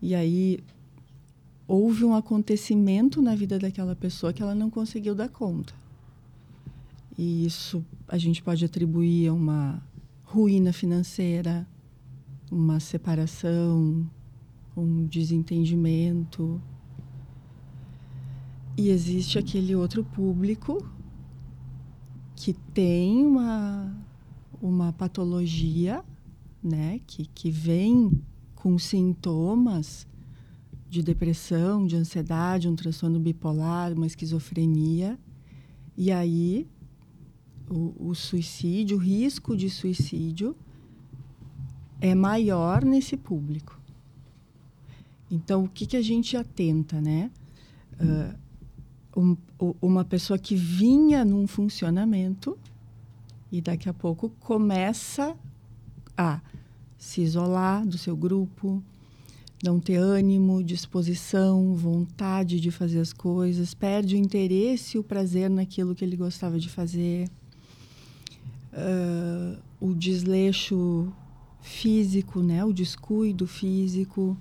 [0.00, 0.60] e aí
[1.66, 5.74] houve um acontecimento na vida daquela pessoa que ela não conseguiu dar conta.
[7.18, 9.82] E isso a gente pode atribuir a uma
[10.24, 11.66] ruína financeira,
[12.50, 14.08] uma separação,
[14.76, 16.60] um desentendimento.
[18.76, 20.84] E existe aquele outro público
[22.34, 23.94] que tem uma,
[24.60, 26.04] uma patologia,
[26.62, 28.10] né, que, que vem
[28.54, 30.06] com sintomas
[30.88, 35.18] de depressão, de ansiedade, um transtorno bipolar, uma esquizofrenia.
[35.96, 36.66] E aí
[37.68, 40.56] o, o suicídio, o risco de suicídio
[42.00, 43.83] é maior nesse público.
[45.30, 47.30] Então, o que, que a gente atenta, né?
[48.00, 48.44] Uh,
[49.16, 49.36] um,
[49.80, 52.58] uma pessoa que vinha num funcionamento
[53.50, 55.36] e daqui a pouco começa
[56.16, 56.40] a
[56.98, 58.82] se isolar do seu grupo,
[59.62, 65.48] não ter ânimo, disposição, vontade de fazer as coisas, perde o interesse e o prazer
[65.48, 67.28] naquilo que ele gostava de fazer.
[68.72, 71.12] Uh, o desleixo
[71.62, 72.64] físico, né?
[72.64, 74.36] o descuido físico.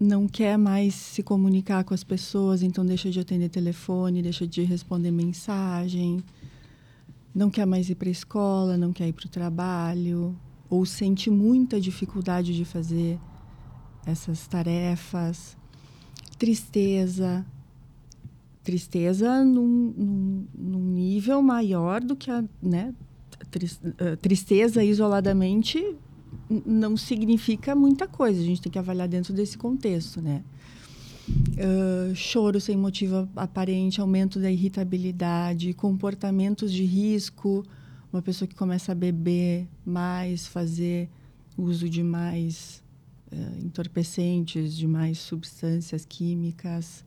[0.00, 4.62] Não quer mais se comunicar com as pessoas, então deixa de atender telefone, deixa de
[4.62, 6.22] responder mensagem,
[7.34, 10.36] não quer mais ir para a escola, não quer ir para o trabalho,
[10.70, 13.18] ou sente muita dificuldade de fazer
[14.06, 15.56] essas tarefas,
[16.38, 17.44] tristeza,
[18.62, 22.94] tristeza num, num, num nível maior do que a né,
[23.98, 25.96] eh, tristeza isoladamente
[26.64, 28.40] não significa muita coisa.
[28.40, 30.42] A gente tem que avaliar dentro desse contexto, né?
[31.28, 37.64] Uh, choro sem motivo aparente, aumento da irritabilidade, comportamentos de risco,
[38.12, 41.10] uma pessoa que começa a beber mais, fazer
[41.56, 42.82] uso de mais
[43.30, 47.04] uh, entorpecentes, de mais substâncias químicas.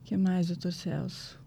[0.00, 1.38] O que mais, doutor Celso?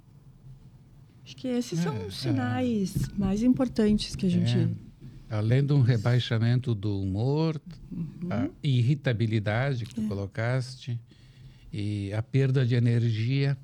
[1.23, 4.57] Acho que esses é, são os sinais é, mais importantes que a gente.
[4.57, 4.90] É,
[5.31, 7.59] além de um rebaixamento do humor,
[7.91, 8.29] uhum.
[8.29, 10.07] a irritabilidade que tu é.
[10.07, 10.99] colocaste,
[11.73, 13.57] e a perda de energia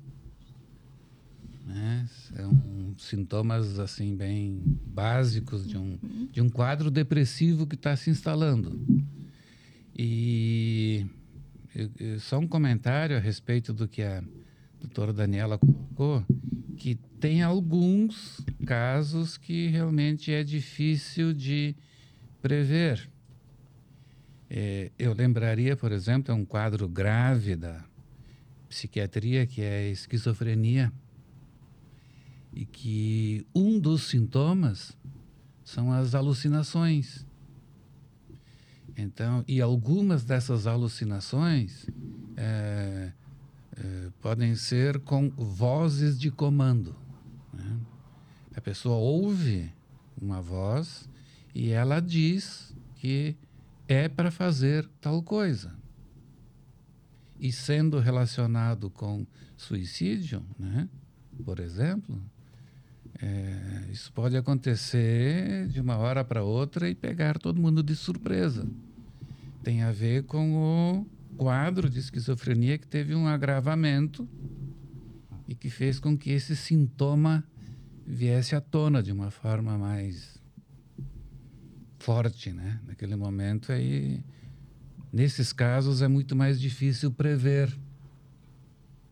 [1.68, 2.06] né?
[2.34, 5.98] São sintomas assim bem básicos de um,
[6.32, 8.80] de um quadro depressivo que está se instalando.
[9.94, 11.04] E
[12.20, 14.24] só um comentário a respeito do que a
[14.80, 16.24] doutora Daniela colocou,
[16.76, 21.74] que tem alguns casos que realmente é difícil de
[22.40, 23.08] prever.
[24.48, 27.84] É, eu lembraria, por exemplo, é um quadro grave da
[28.68, 30.92] psiquiatria que é a esquizofrenia
[32.52, 34.96] e que um dos sintomas
[35.64, 37.26] são as alucinações.
[38.96, 41.86] Então, e algumas dessas alucinações
[42.36, 43.12] é,
[43.76, 47.07] é, podem ser com vozes de comando.
[48.58, 49.72] A pessoa ouve
[50.20, 51.08] uma voz
[51.54, 53.36] e ela diz que
[53.86, 55.72] é para fazer tal coisa.
[57.38, 59.24] E sendo relacionado com
[59.56, 60.88] suicídio, né,
[61.44, 62.20] por exemplo,
[63.22, 68.66] é, isso pode acontecer de uma hora para outra e pegar todo mundo de surpresa.
[69.62, 74.28] Tem a ver com o quadro de esquizofrenia que teve um agravamento
[75.46, 77.44] e que fez com que esse sintoma
[78.08, 80.38] viesse à tona de uma forma mais
[81.98, 82.80] forte, né?
[82.86, 84.24] Naquele momento aí,
[85.12, 87.70] nesses casos é muito mais difícil prever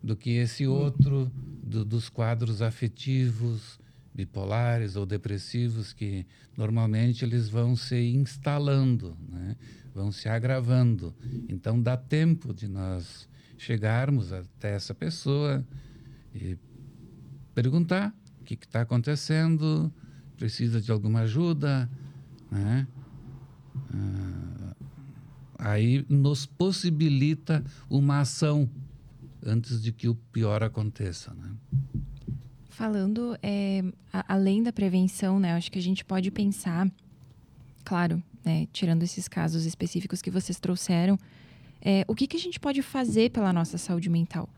[0.03, 1.31] do que esse outro
[1.63, 3.79] do, dos quadros afetivos,
[4.15, 6.25] bipolares ou depressivos que
[6.57, 9.57] normalmente eles vão se instalando, né?
[9.95, 11.15] vão se agravando.
[11.51, 13.29] Então dá tempo de nós
[13.59, 15.67] chegarmos até essa pessoa
[16.35, 16.57] e
[17.55, 18.15] perguntar
[18.55, 19.93] que está acontecendo,
[20.37, 21.91] precisa de alguma ajuda,
[22.51, 22.87] né?
[23.93, 24.77] Ah,
[25.59, 28.69] aí nos possibilita uma ação
[29.45, 31.51] antes de que o pior aconteça, né?
[32.69, 33.83] Falando é,
[34.13, 35.55] a, além da prevenção, né?
[35.55, 36.91] Acho que a gente pode pensar,
[37.85, 41.19] claro, né, tirando esses casos específicos que vocês trouxeram,
[41.81, 44.49] é, o que, que a gente pode fazer pela nossa saúde mental?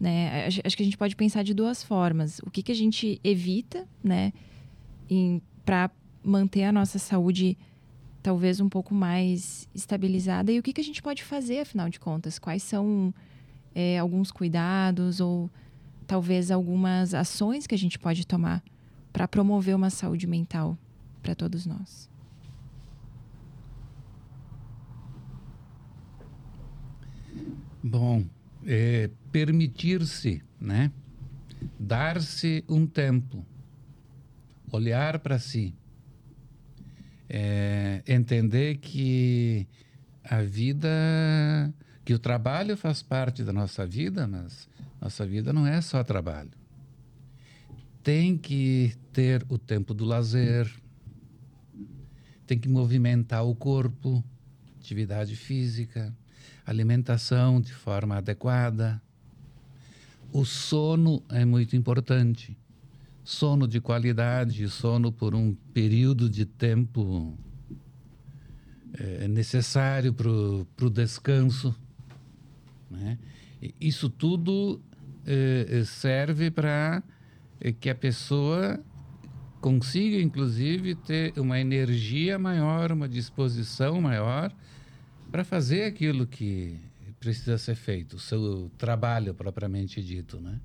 [0.00, 0.46] Né?
[0.46, 2.38] Acho, que a gente pode pensar de duas formas.
[2.40, 4.32] O que, que a gente evita, né,
[5.64, 5.90] para
[6.22, 7.56] manter a nossa saúde
[8.22, 11.98] talvez um pouco mais estabilizada e o que, que a gente pode fazer, afinal de
[11.98, 12.38] contas?
[12.38, 13.14] Quais são
[13.74, 15.50] é, alguns cuidados ou
[16.06, 18.62] talvez algumas ações que a gente pode tomar
[19.12, 20.76] para promover uma saúde mental
[21.22, 22.08] para todos nós.
[27.82, 28.24] Bom,
[28.70, 30.92] é, permitir-se, né?
[31.80, 33.44] Dar-se um tempo,
[34.70, 35.74] olhar para si,
[37.30, 39.66] é, entender que
[40.22, 40.88] a vida,
[42.04, 44.68] que o trabalho faz parte da nossa vida, mas
[45.00, 46.50] nossa vida não é só trabalho.
[48.02, 50.70] Tem que ter o tempo do lazer,
[52.46, 54.22] tem que movimentar o corpo,
[54.78, 56.14] atividade física,
[56.68, 59.00] alimentação de forma adequada.
[60.30, 62.56] O sono é muito importante.
[63.24, 67.36] Sono de qualidade, sono por um período de tempo
[68.92, 71.74] é, necessário para o descanso.
[72.90, 73.18] Né?
[73.80, 74.80] Isso tudo
[75.26, 77.02] eh, serve para
[77.80, 78.80] que a pessoa
[79.60, 84.54] consiga, inclusive, ter uma energia maior, uma disposição maior
[85.30, 86.78] para fazer aquilo que
[87.20, 90.60] precisa ser feito, o seu trabalho propriamente dito, né?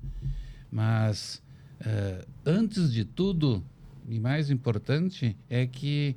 [0.70, 1.42] Mas
[1.80, 3.62] uh, antes de tudo,
[4.08, 6.16] e mais importante, é que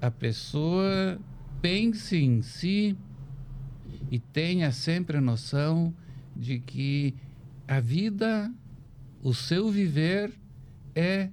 [0.00, 1.18] a pessoa
[1.62, 2.96] pense em si
[4.10, 5.94] e tenha sempre a noção
[6.36, 7.14] de que
[7.66, 8.52] a vida,
[9.22, 10.32] o seu viver
[10.94, 11.30] é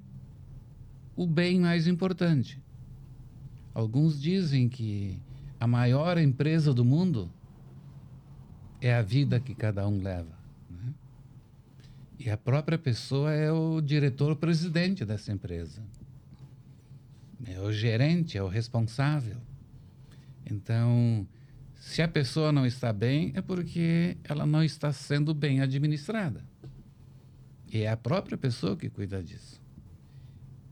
[1.15, 2.61] o bem mais importante.
[3.73, 5.19] Alguns dizem que
[5.62, 7.32] a maior empresa do mundo
[8.82, 10.36] é a vida que cada um leva.
[10.68, 10.91] Né?
[12.18, 15.84] E a própria pessoa é o diretor-presidente dessa empresa.
[17.45, 19.38] É o gerente, é o responsável.
[20.49, 21.28] Então,
[21.76, 26.43] se a pessoa não está bem, é porque ela não está sendo bem administrada.
[27.72, 29.62] E é a própria pessoa que cuida disso.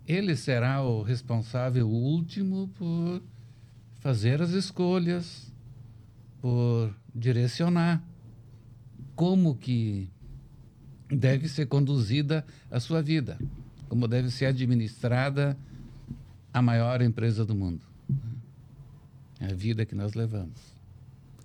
[0.08, 3.22] Ele será o responsável último por
[4.00, 5.52] fazer as escolhas,
[6.42, 8.04] por direcionar
[9.16, 10.10] como que
[11.10, 13.38] deve ser conduzida a sua vida,
[13.90, 15.58] como deve ser administrada
[16.54, 17.86] a maior empresa do mundo.
[19.40, 20.60] É a vida que nós levamos.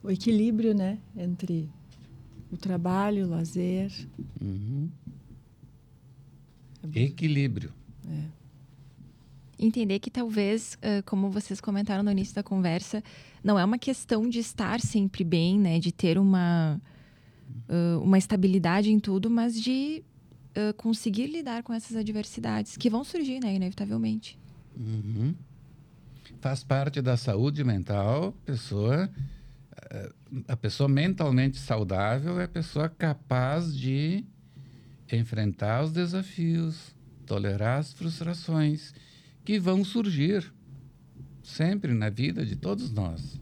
[0.03, 1.69] O equilíbrio, né, entre
[2.51, 3.91] o trabalho, o lazer.
[4.41, 4.89] Uhum.
[6.93, 7.73] É Equilíbrio.
[8.07, 8.44] É
[9.59, 13.03] entender que talvez, como vocês comentaram no início da conversa,
[13.43, 15.79] não é uma questão de estar sempre bem, né?
[15.79, 16.81] De ter uma,
[18.03, 20.03] uma estabilidade em tudo, mas de
[20.77, 23.55] conseguir lidar com essas adversidades que vão surgir, né?
[23.55, 24.39] Inevitavelmente.
[24.77, 25.35] Uhum.
[26.41, 29.11] Faz parte da saúde mental, pessoa...
[30.49, 34.25] A pessoa mentalmente saudável é a pessoa capaz de
[35.13, 38.93] enfrentar os desafios, tolerar as frustrações
[39.45, 40.53] que vão surgir
[41.43, 43.39] sempre na vida de todos nós.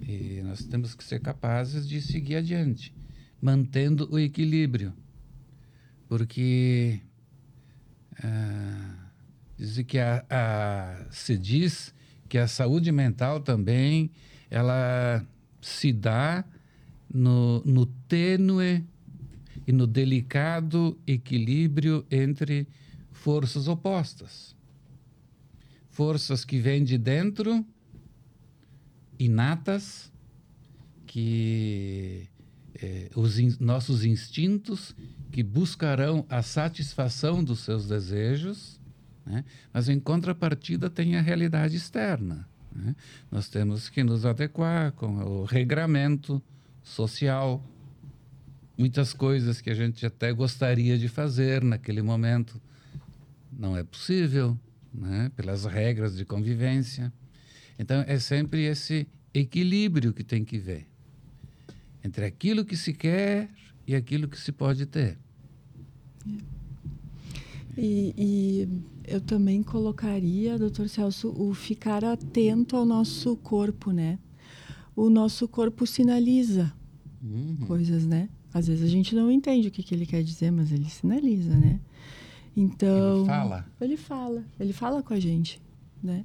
[0.00, 2.94] E nós temos que ser capazes de seguir adiante,
[3.40, 4.92] mantendo o equilíbrio.
[6.08, 7.00] Porque
[8.22, 9.10] ah,
[9.56, 11.94] diz que a, a, se diz
[12.28, 14.10] que a saúde mental também
[14.50, 15.24] ela
[15.60, 16.44] se dá
[17.12, 18.84] no, no tênue
[19.66, 22.66] e no delicado equilíbrio entre
[23.10, 24.56] forças opostas
[25.92, 27.64] forças que vêm de dentro,
[29.18, 30.10] inatas,
[31.06, 32.28] que
[32.74, 34.96] eh, os in, nossos instintos
[35.30, 38.80] que buscarão a satisfação dos seus desejos,
[39.24, 39.44] né?
[39.72, 42.48] mas em contrapartida tem a realidade externa.
[42.74, 42.96] Né?
[43.30, 46.42] Nós temos que nos adequar com o regramento
[46.82, 47.62] social,
[48.78, 52.58] muitas coisas que a gente até gostaria de fazer naquele momento
[53.52, 54.58] não é possível
[54.92, 55.30] né?
[55.36, 57.12] pelas regras de convivência.
[57.78, 60.86] Então, é sempre esse equilíbrio que tem que ver
[62.04, 63.48] entre aquilo que se quer
[63.86, 65.18] e aquilo que se pode ter.
[67.76, 68.68] E, e,
[69.04, 74.18] eu também colocaria, doutor Celso, o ficar atento ao nosso corpo, né?
[74.94, 76.72] O nosso corpo sinaliza
[77.22, 77.56] uhum.
[77.66, 78.28] coisas, né?
[78.52, 81.56] Às vezes a gente não entende o que, que ele quer dizer, mas ele sinaliza,
[81.56, 81.80] né?
[82.56, 83.18] Então.
[83.18, 83.66] Ele fala?
[83.80, 84.44] Ele fala.
[84.60, 85.60] Ele fala com a gente,
[86.02, 86.24] né?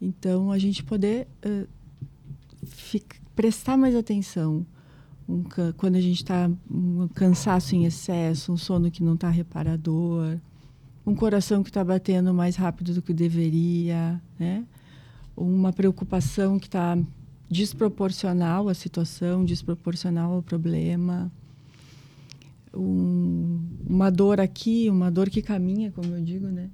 [0.00, 1.68] Então, a gente poder uh,
[2.66, 4.66] fica, prestar mais atenção
[5.28, 5.44] um,
[5.76, 10.38] quando a gente está um cansaço em excesso, um sono que não está reparador,
[11.06, 14.64] um coração que está batendo mais rápido do que deveria, né?
[15.36, 16.98] Uma preocupação que está
[17.48, 21.30] desproporcional à situação, desproporcional ao problema
[22.76, 26.70] um, uma dor aqui, uma dor que caminha, como eu digo, né?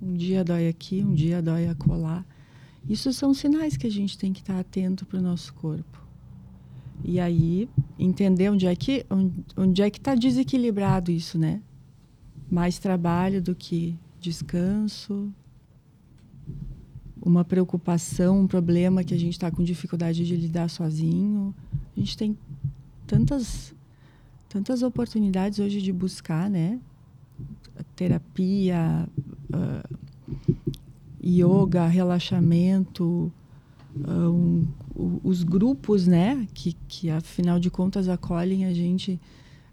[0.00, 2.24] Um dia dói aqui, um dia dói acolá.
[2.88, 6.02] Isso são sinais que a gente tem que estar atento para o nosso corpo.
[7.04, 9.04] E aí entender onde é que
[9.56, 11.62] onde, é que está desequilibrado isso, né?
[12.50, 15.32] Mais trabalho do que descanso,
[17.20, 21.54] uma preocupação, um problema que a gente está com dificuldade de lidar sozinho.
[21.96, 22.36] A gente tem
[23.06, 23.74] tantas
[24.52, 26.78] tantas oportunidades hoje de buscar, né?
[27.96, 29.08] Terapia,
[29.48, 29.96] uh,
[31.24, 33.32] yoga, relaxamento,
[33.96, 34.66] uh, um,
[35.24, 36.46] os grupos, né?
[36.52, 39.18] Que, que afinal de contas acolhem a gente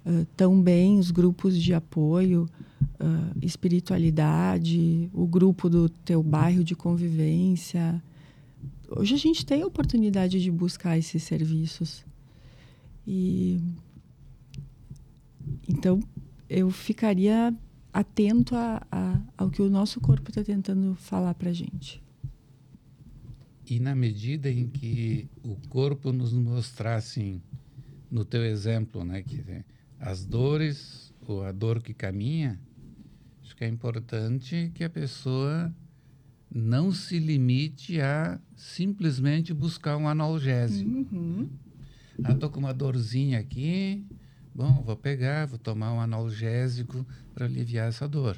[0.05, 2.47] uh, tão bem, os grupos de apoio,
[3.41, 8.01] espiritualidade, o grupo do teu bairro de convivência.
[8.89, 12.05] Hoje a gente tem a oportunidade de buscar esses serviços.
[13.07, 13.61] E
[15.67, 15.99] então,
[16.49, 17.55] eu ficaria
[17.93, 22.01] atento a, a, ao que o nosso corpo está tentando falar para gente.
[23.65, 27.41] E na medida em que o corpo nos mostrasse,
[28.09, 29.43] no teu exemplo, né, que
[29.99, 32.59] as dores ou a dor que caminha,
[33.43, 35.73] acho que é importante que a pessoa
[36.53, 40.89] não se limite a simplesmente buscar um analgésico.
[40.89, 41.47] Uhum.
[42.23, 44.03] Ah, tô com uma dorzinha aqui,
[44.60, 48.36] bom, vou pegar, vou tomar um analgésico para aliviar essa dor.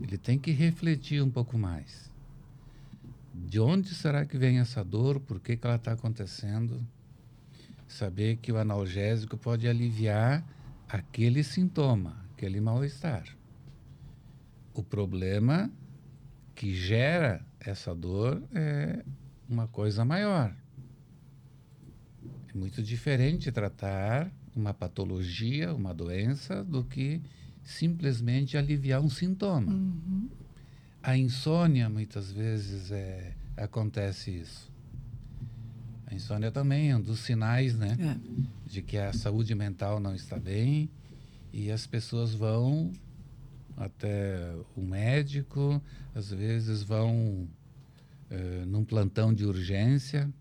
[0.00, 2.10] Ele tem que refletir um pouco mais.
[3.34, 5.20] De onde será que vem essa dor?
[5.20, 6.82] Por que, que ela está acontecendo?
[7.86, 10.42] Saber que o analgésico pode aliviar
[10.88, 13.24] aquele sintoma, aquele mal-estar.
[14.72, 15.70] O problema
[16.54, 19.04] que gera essa dor é
[19.46, 20.56] uma coisa maior.
[22.48, 27.20] É muito diferente tratar uma patologia, uma doença, do que
[27.62, 29.72] simplesmente aliviar um sintoma.
[29.72, 30.28] Uhum.
[31.02, 34.72] A insônia, muitas vezes, é, acontece isso.
[36.06, 37.96] A insônia também é um dos sinais, né?
[38.00, 38.70] É.
[38.70, 40.88] De que a saúde mental não está bem
[41.52, 42.92] e as pessoas vão
[43.76, 45.82] até o médico,
[46.14, 47.46] às vezes vão
[48.30, 50.32] eh, num plantão de urgência,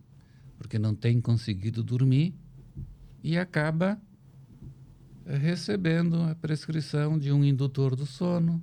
[0.58, 2.34] porque não tem conseguido dormir
[3.26, 4.00] e acaba
[5.26, 8.62] recebendo a prescrição de um indutor do sono,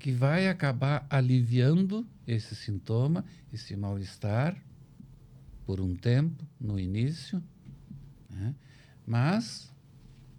[0.00, 4.60] que vai acabar aliviando esse sintoma, esse mal-estar,
[5.64, 7.40] por um tempo, no início.
[8.28, 8.52] Né?
[9.06, 9.72] Mas,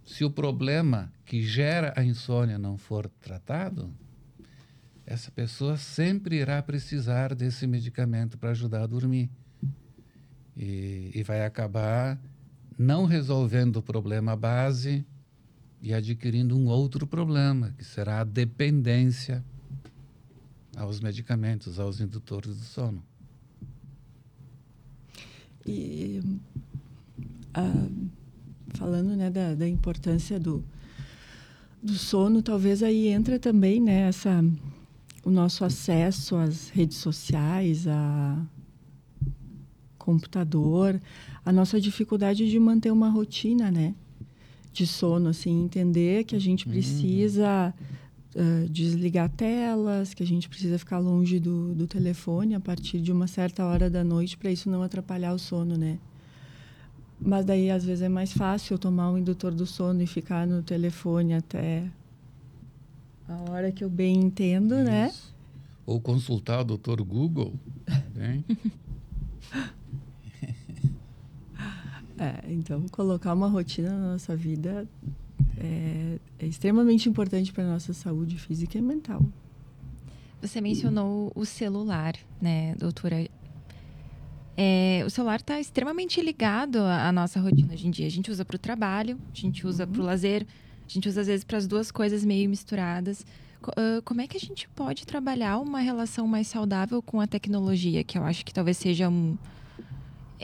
[0.04, 3.90] se o problema que gera a insônia não for tratado,
[5.06, 9.30] essa pessoa sempre irá precisar desse medicamento para ajudar a dormir.
[10.54, 12.20] E, e vai acabar
[12.78, 15.04] não resolvendo o problema base
[15.80, 19.44] e adquirindo um outro problema, que será a dependência
[20.76, 23.02] aos medicamentos, aos indutores do sono.
[25.66, 26.22] E
[27.54, 27.88] ah,
[28.74, 30.62] falando né, da, da importância do,
[31.82, 34.44] do sono, talvez aí entra também né, essa,
[35.24, 38.36] o nosso acesso às redes sociais, a
[40.06, 41.00] computador,
[41.44, 43.92] a nossa dificuldade de manter uma rotina, né?
[44.72, 47.74] De sono, assim, entender que a gente precisa
[48.36, 53.10] uh, desligar telas, que a gente precisa ficar longe do, do telefone a partir de
[53.10, 55.98] uma certa hora da noite para isso não atrapalhar o sono, né?
[57.20, 60.46] Mas daí, às vezes, é mais fácil eu tomar um indutor do sono e ficar
[60.46, 61.90] no telefone até
[63.26, 65.08] a hora que eu bem entendo, né?
[65.08, 65.34] Isso.
[65.84, 67.54] Ou consultar o doutor Google.
[68.18, 68.44] Hein?
[72.18, 74.88] É, então, colocar uma rotina na nossa vida
[75.58, 79.22] é, é extremamente importante para a nossa saúde física e mental.
[80.40, 83.26] Você mencionou o celular, né, doutora?
[84.56, 88.06] É, o celular está extremamente ligado à, nossa rotina hoje em dia.
[88.06, 89.92] A gente usa para o trabalho, a gente usa uhum.
[89.92, 90.46] para o lazer,
[90.86, 93.26] a gente usa às vezes para as duas coisas meio misturadas.
[93.62, 98.04] Uh, como é que a gente pode trabalhar uma relação mais saudável com a tecnologia,
[98.04, 99.36] que eu acho que talvez seja um,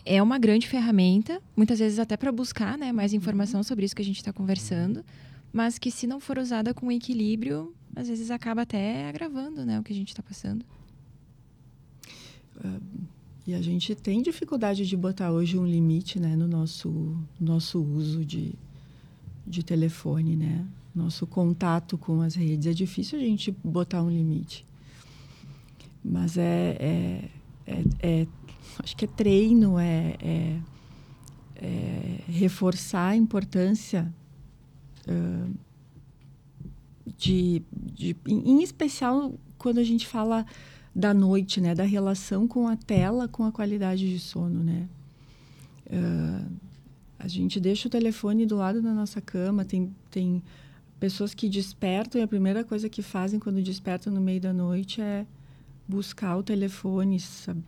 [0.05, 3.65] é uma grande ferramenta, muitas vezes até para buscar né, mais informação uhum.
[3.65, 5.05] sobre isso que a gente está conversando,
[5.53, 9.83] mas que se não for usada com equilíbrio, às vezes acaba até agravando né, o
[9.83, 10.65] que a gente está passando.
[12.57, 12.81] Uh,
[13.47, 18.25] e a gente tem dificuldade de botar hoje um limite né, no nosso, nosso uso
[18.25, 18.55] de,
[19.47, 20.65] de telefone, né?
[20.95, 22.67] Nosso contato com as redes.
[22.69, 24.65] É difícil a gente botar um limite.
[26.05, 27.29] Mas é, é,
[27.67, 28.27] é, é
[28.79, 30.59] acho que é treino, é, é,
[31.57, 34.13] é reforçar a importância
[35.09, 35.55] uh,
[37.17, 40.45] de, de, em especial quando a gente fala
[40.95, 44.89] da noite, né, da relação com a tela, com a qualidade de sono, né.
[45.87, 46.51] Uh,
[47.19, 50.43] a gente deixa o telefone do lado da nossa cama, tem, tem
[50.99, 55.01] pessoas que despertam e a primeira coisa que fazem quando despertam no meio da noite
[55.01, 55.25] é
[55.87, 57.63] buscar o telefone, sabe?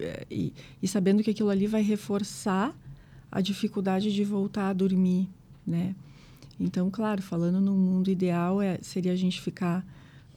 [0.00, 2.76] É, e, e sabendo que aquilo ali vai reforçar
[3.30, 5.28] a dificuldade de voltar a dormir,
[5.66, 5.94] né?
[6.58, 9.86] Então, claro, falando no mundo ideal, é, seria a gente ficar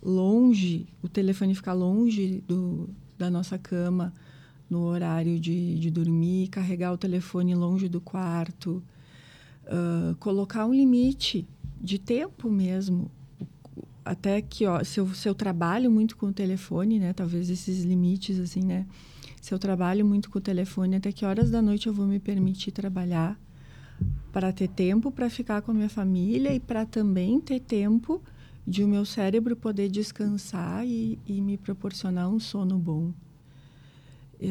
[0.01, 4.13] longe, o telefone ficar longe do, da nossa cama
[4.69, 8.81] no horário de, de dormir, carregar o telefone longe do quarto,
[9.65, 11.47] uh, colocar um limite
[11.81, 13.11] de tempo mesmo.
[14.03, 17.83] Até que, ó, se eu, se eu trabalho muito com o telefone, né, talvez esses
[17.83, 18.85] limites, assim, né,
[19.43, 22.17] se eu trabalho muito com o telefone, até que horas da noite eu vou me
[22.17, 23.37] permitir trabalhar
[24.31, 28.23] para ter tempo para ficar com a minha família e para também ter tempo
[28.65, 33.11] de o meu cérebro poder descansar e, e me proporcionar um sono bom.
[34.39, 34.47] É,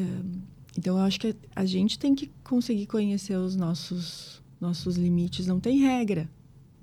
[0.77, 5.47] então, eu acho que a gente tem que conseguir conhecer os nossos, nossos limites.
[5.47, 6.29] Não tem regra,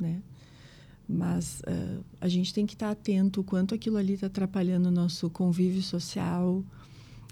[0.01, 0.19] né?
[1.07, 4.91] Mas uh, a gente tem que estar atento o quanto aquilo ali está atrapalhando o
[4.91, 6.65] nosso convívio social.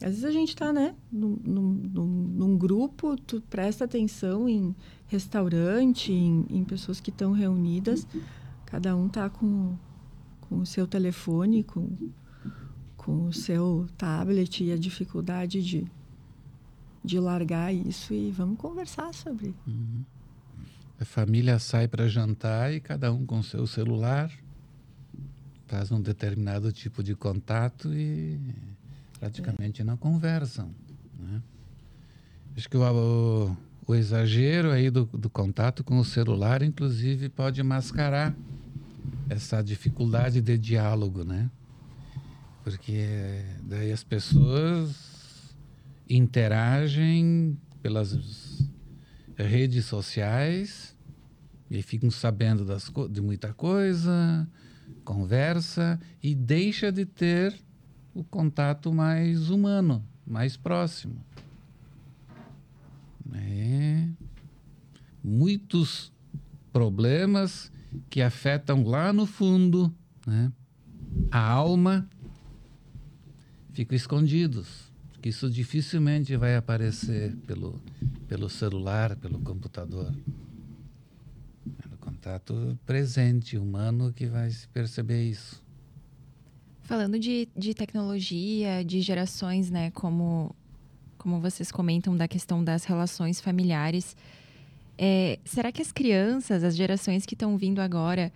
[0.01, 4.75] Às vezes a gente está, né, num, num, num, grupo, tu presta atenção em
[5.07, 8.05] restaurante, em, em pessoas que estão reunidas,
[8.67, 9.75] cada um está com,
[10.41, 11.89] com o seu telefone, com,
[12.95, 15.87] com o seu tablet e a dificuldade de,
[17.03, 19.55] de largar isso e vamos conversar sobre.
[19.65, 20.03] Uhum.
[20.99, 24.31] A família sai para jantar e cada um com seu celular
[25.65, 28.39] faz um determinado tipo de contato e
[29.19, 30.73] praticamente não conversam.
[31.19, 31.41] Né?
[32.55, 33.57] Acho que o, o,
[33.87, 38.35] o exagero aí do, do, contato com o celular, inclusive, pode mascarar
[39.29, 41.49] essa dificuldade de diálogo, né?
[42.63, 45.55] Porque daí as pessoas
[46.09, 48.67] interagem pelas
[49.35, 50.95] redes sociais
[51.69, 54.47] e ficam sabendo das, de muita coisa,
[55.03, 57.53] conversa e deixa de ter
[58.17, 61.23] o contato mais humano, mais próximo.
[63.31, 64.07] É.
[65.23, 66.11] Muitos
[66.73, 67.71] problemas
[68.09, 69.93] que afetam lá no fundo
[70.25, 70.51] né,
[71.29, 72.09] a alma
[73.71, 74.91] ficam escondidos.
[75.11, 77.79] Porque isso dificilmente vai aparecer pelo,
[78.27, 80.11] pelo celular, pelo computador.
[81.83, 85.66] É no contato presente, humano, que vai se perceber isso.
[86.87, 90.55] Falando de, de tecnologia, de gerações, né, como,
[91.17, 94.15] como vocês comentam da questão das relações familiares,
[94.97, 98.31] é, será que as crianças, as gerações que estão vindo agora,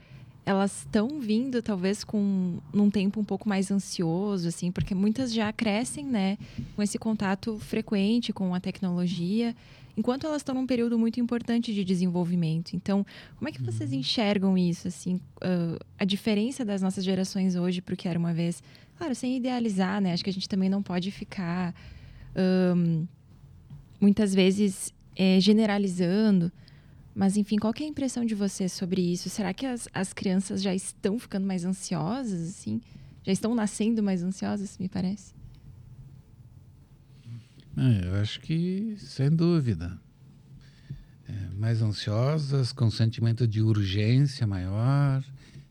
[0.45, 5.51] elas estão vindo talvez com num tempo um pouco mais ansioso, assim, porque muitas já
[5.53, 6.37] crescem, né,
[6.75, 9.55] com esse contato frequente com a tecnologia,
[9.95, 12.73] enquanto elas estão num período muito importante de desenvolvimento.
[12.75, 13.05] Então,
[13.37, 13.99] como é que vocês uhum.
[13.99, 18.33] enxergam isso, assim, uh, a diferença das nossas gerações hoje para o que era uma
[18.33, 18.63] vez?
[18.97, 20.13] Claro, sem idealizar, né?
[20.13, 21.73] Acho que a gente também não pode ficar
[22.75, 23.05] um,
[23.99, 26.51] muitas vezes é, generalizando.
[27.13, 29.29] Mas, enfim, qual é a impressão de você sobre isso?
[29.29, 32.81] Será que as, as crianças já estão ficando mais ansiosas, assim?
[33.23, 35.33] Já estão nascendo mais ansiosas, me parece?
[37.77, 39.99] É, eu acho que, sem dúvida.
[41.27, 45.23] É, mais ansiosas, com sentimento de urgência maior,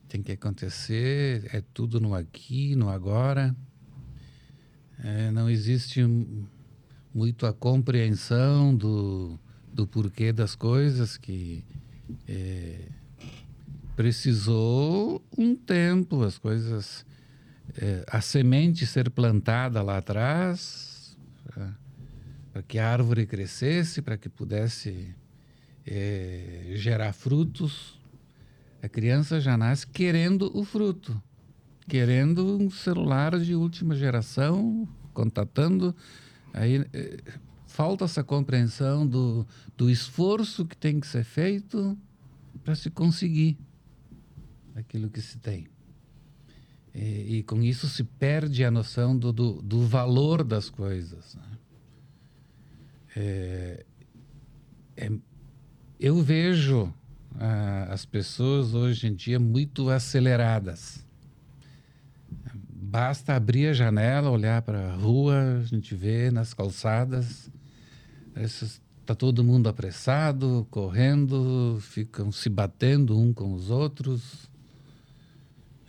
[0.08, 3.54] tem que acontecer, é tudo no aqui, no agora.
[5.02, 6.02] É, não existe
[7.14, 9.38] muito a compreensão do,
[9.80, 11.64] do porquê das coisas que
[12.28, 12.80] é,
[13.96, 17.06] precisou um tempo, as coisas,
[17.78, 21.16] é, a semente ser plantada lá atrás,
[22.52, 25.14] para que a árvore crescesse, para que pudesse
[25.86, 27.98] é, gerar frutos.
[28.82, 31.22] A criança já nasce querendo o fruto,
[31.88, 35.96] querendo um celular de última geração, contatando.
[36.52, 37.16] Aí é,
[37.80, 41.96] falta essa compreensão do, do esforço que tem que ser feito
[42.62, 43.56] para se conseguir
[44.74, 45.66] aquilo que se tem.
[46.94, 51.34] E, e, com isso se perde a noção do, do, do valor das coisas.
[51.36, 51.42] Né?
[53.16, 53.86] É,
[54.98, 55.10] é,
[55.98, 56.92] eu vejo
[57.38, 61.02] ah, as pessoas hoje em dia muito aceleradas.
[62.44, 67.50] Basta abrir a janela, olhar para a rua, a gente vê nas calçadas
[68.36, 74.48] Está todo mundo apressado, correndo, ficam se batendo um com os outros.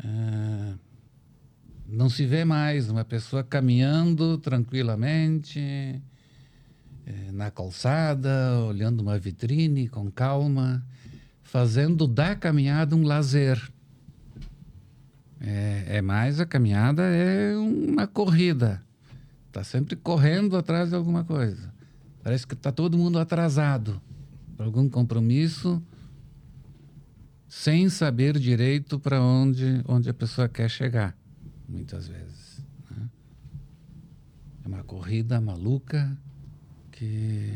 [0.03, 0.73] É,
[1.87, 5.59] não se vê mais uma pessoa caminhando tranquilamente
[7.05, 10.83] é, na calçada, olhando uma vitrine com calma,
[11.43, 13.61] fazendo da caminhada um lazer.
[15.39, 18.81] É, é mais a caminhada é uma corrida.
[19.47, 21.71] Está sempre correndo atrás de alguma coisa.
[22.23, 24.01] Parece que está todo mundo atrasado
[24.55, 25.81] para algum compromisso,
[27.47, 31.17] sem saber direito para onde, onde a pessoa quer chegar,
[31.67, 32.63] muitas vezes.
[32.89, 33.09] Né?
[34.63, 36.15] É uma corrida maluca
[36.91, 37.51] que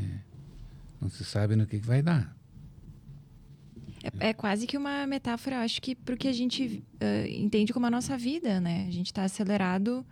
[0.99, 2.35] não se sabe no que, que vai dar.
[4.19, 7.71] É, é, quase que uma metáfora, acho que, para o que a gente uh, entende
[7.71, 8.85] como a nossa vida, né?
[8.87, 10.05] A gente está acelerado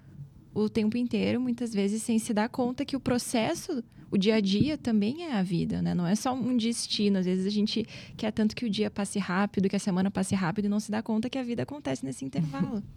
[0.54, 4.40] o tempo inteiro, muitas vezes sem se dar conta que o processo, o dia a
[4.40, 5.96] dia também é a vida, né?
[5.96, 7.18] Não é só um destino.
[7.18, 7.86] Às vezes a gente
[8.16, 10.92] quer tanto que o dia passe rápido, que a semana passe rápido e não se
[10.92, 12.84] dá conta que a vida acontece nesse intervalo.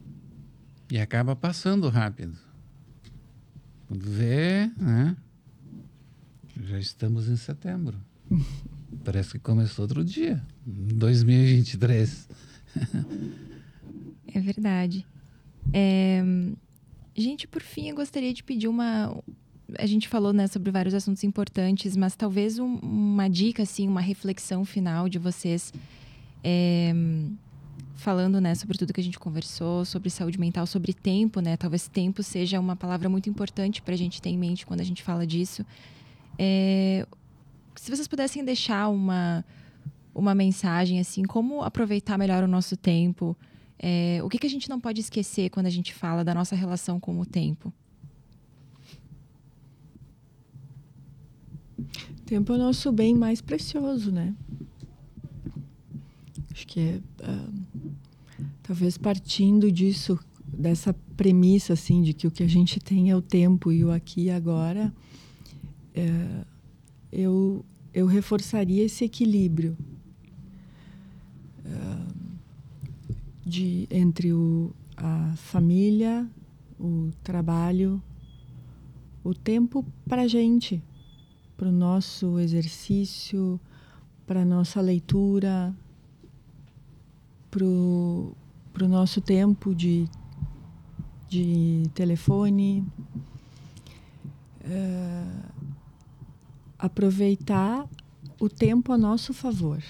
[0.89, 2.39] E acaba passando rápido.
[3.91, 5.17] vê, né?
[6.63, 7.99] Já estamos em setembro.
[9.05, 12.29] Parece que começou outro dia, 2023.
[14.33, 15.05] é verdade.
[15.73, 16.23] É...
[17.17, 19.17] Gente, por fim, eu gostaria de pedir uma.
[19.79, 24.01] A gente falou né, sobre vários assuntos importantes, mas talvez um, uma dica, assim, uma
[24.01, 25.73] reflexão final de vocês.
[26.45, 26.93] É
[27.97, 31.57] falando, né, sobre tudo que a gente conversou, sobre saúde mental, sobre tempo, né?
[31.57, 34.85] Talvez tempo seja uma palavra muito importante para a gente ter em mente quando a
[34.85, 35.65] gente fala disso.
[36.39, 37.07] É,
[37.75, 39.45] se vocês pudessem deixar uma
[40.15, 43.37] uma mensagem assim, como aproveitar melhor o nosso tempo,
[43.79, 46.57] é, o que, que a gente não pode esquecer quando a gente fala da nossa
[46.57, 47.73] relação com o tempo?
[52.25, 54.35] Tempo é o nosso bem mais precioso, né?
[56.51, 57.93] Acho que é, uh,
[58.63, 63.23] talvez partindo disso, dessa premissa assim de que o que a gente tem é o
[63.23, 64.93] tempo e o aqui e agora,
[65.97, 66.47] uh,
[67.13, 69.75] eu eu reforçaria esse equilíbrio
[71.65, 72.06] uh,
[73.47, 76.29] de entre o, a família,
[76.81, 78.03] o trabalho,
[79.23, 80.83] o tempo para a gente,
[81.57, 83.61] para o nosso exercício,
[84.27, 85.73] para nossa leitura,
[87.49, 88.35] pro,
[88.73, 90.09] pro nosso tempo de,
[91.29, 92.85] de telefone.
[94.65, 95.57] Uh,
[96.77, 97.89] aproveitar
[98.41, 99.81] o tempo a nosso favor.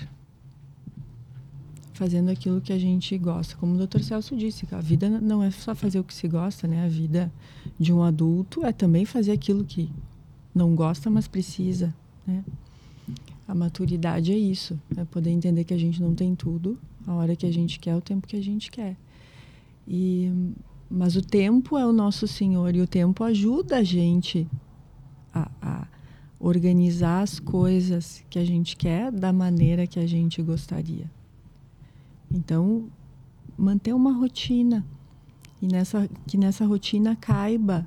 [1.97, 3.57] Fazendo aquilo que a gente gosta.
[3.57, 4.01] Como o Dr.
[4.01, 6.85] Celso disse, a vida não é só fazer o que se gosta, né?
[6.85, 7.33] A vida
[7.81, 9.91] de um adulto é também fazer aquilo que
[10.55, 11.95] não gosta, mas precisa,
[12.27, 12.45] né?
[13.49, 17.35] A maturidade é isso, é poder entender que a gente não tem tudo, a hora
[17.35, 18.95] que a gente quer, o tempo que a gente quer.
[19.89, 20.31] E,
[20.91, 24.47] mas o tempo é o nosso Senhor e o tempo ajuda a gente
[25.33, 25.87] a, a
[26.39, 31.11] organizar as coisas que a gente quer da maneira que a gente gostaria.
[32.37, 32.91] Então,
[33.57, 34.85] manter uma rotina
[35.61, 37.87] e nessa, que nessa rotina caiba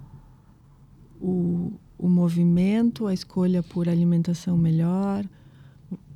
[1.22, 5.24] o, o movimento, a escolha por alimentação melhor,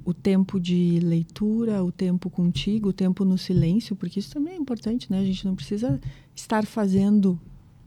[0.03, 4.57] o tempo de leitura, o tempo contigo, o tempo no silêncio, porque isso também é
[4.57, 5.19] importante, né?
[5.19, 6.01] A gente não precisa
[6.35, 7.39] estar fazendo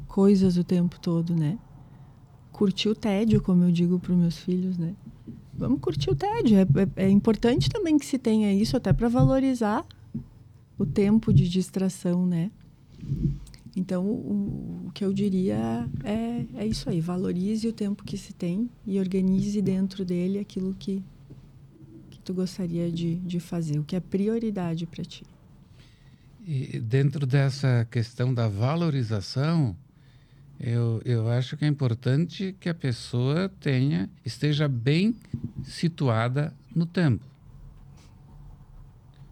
[0.06, 1.58] coisas o tempo todo, né?
[2.52, 4.94] Curtir o tédio, como eu digo para os meus filhos, né?
[5.52, 6.56] Vamos curtir o tédio.
[6.58, 9.84] É, é, é importante também que se tenha isso, até para valorizar
[10.78, 12.50] o tempo de distração, né?
[13.74, 18.32] Então, o, o, que eu diria é, é isso aí: valorize o tempo que se
[18.32, 21.02] tem e organize dentro dele aquilo que
[22.26, 23.78] tu gostaria de, de fazer?
[23.78, 25.22] O que é prioridade para ti?
[26.44, 29.76] E dentro dessa questão da valorização,
[30.58, 35.14] eu, eu acho que é importante que a pessoa tenha, esteja bem
[35.64, 37.24] situada no tempo.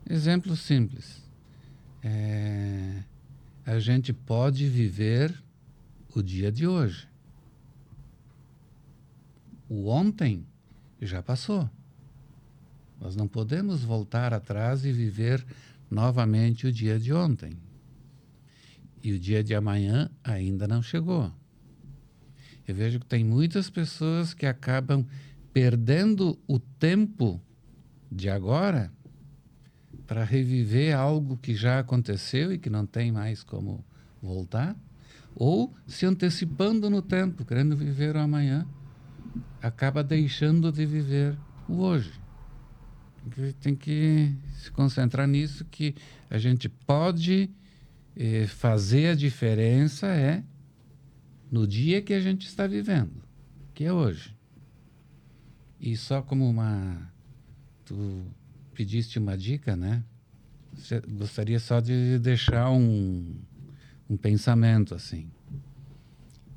[0.08, 1.23] Exemplo simples.
[2.04, 3.02] É,
[3.64, 5.42] a gente pode viver
[6.14, 7.08] o dia de hoje.
[9.70, 10.46] O ontem
[11.00, 11.68] já passou.
[13.00, 15.44] Nós não podemos voltar atrás e viver
[15.90, 17.56] novamente o dia de ontem.
[19.02, 21.32] E o dia de amanhã ainda não chegou.
[22.68, 25.06] Eu vejo que tem muitas pessoas que acabam
[25.54, 27.40] perdendo o tempo
[28.10, 28.92] de agora
[30.14, 33.84] para reviver algo que já aconteceu e que não tem mais como
[34.22, 34.76] voltar,
[35.34, 38.64] ou se antecipando no tempo, querendo viver o amanhã,
[39.60, 41.36] acaba deixando de viver
[41.68, 42.12] o hoje
[43.58, 45.94] tem que se concentrar nisso que
[46.28, 47.50] a gente pode
[48.14, 50.44] eh, fazer a diferença é
[51.50, 53.24] no dia que a gente está vivendo,
[53.72, 54.36] que é hoje.
[55.80, 57.10] E só como uma
[57.86, 58.26] tu
[58.74, 60.02] pediste uma dica, né?
[61.08, 63.36] Gostaria só de deixar um,
[64.10, 65.30] um pensamento assim.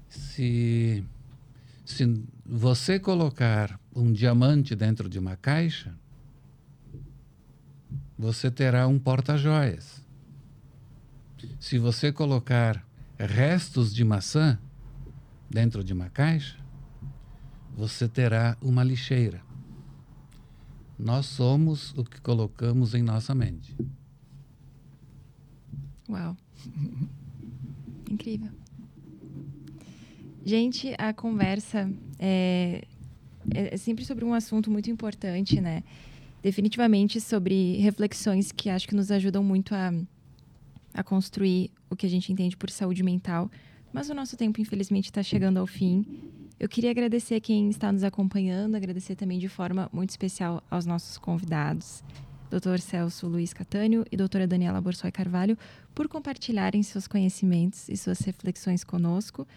[0.09, 1.03] Se
[1.87, 5.95] se você colocar um diamante dentro de uma caixa,
[8.19, 10.03] você terá um porta-joias.
[11.61, 12.85] Se você colocar
[13.17, 14.59] restos de maçã
[15.49, 16.57] dentro de uma caixa,
[17.73, 19.46] você terá uma lixeira.
[20.97, 23.75] Nós somos o que colocamos em nossa mente.
[26.09, 26.35] Uau!
[28.09, 28.51] Incrível.
[30.43, 32.85] Gente, a conversa é,
[33.53, 35.83] é sempre sobre um assunto muito importante, né?
[36.41, 39.91] definitivamente sobre reflexões que acho que nos ajudam muito a,
[40.93, 43.51] a construir o que a gente entende por saúde mental
[43.97, 46.05] mas o nosso tempo, infelizmente, está chegando ao fim.
[46.59, 51.15] Eu queria agradecer quem está nos acompanhando, agradecer também de forma muito especial aos nossos
[51.19, 52.03] convidados,
[52.49, 52.79] Dr.
[52.79, 55.55] Celso Luiz Catânio e doutora Daniela Borsoi Carvalho,
[55.93, 59.47] por compartilharem seus conhecimentos e suas reflexões conosco.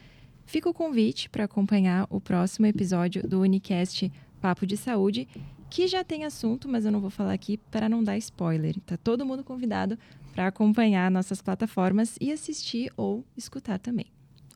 [0.45, 5.27] Fica o convite para acompanhar o próximo episódio do Unicast Papo de Saúde,
[5.71, 8.79] que já tem assunto, mas eu não vou falar aqui para não dar spoiler.
[8.81, 9.99] Tá todo mundo convidado
[10.35, 14.07] para acompanhar nossas plataformas e assistir ou escutar também.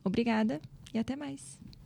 [0.03, 0.61] Obrigada
[0.93, 1.64] e até mais.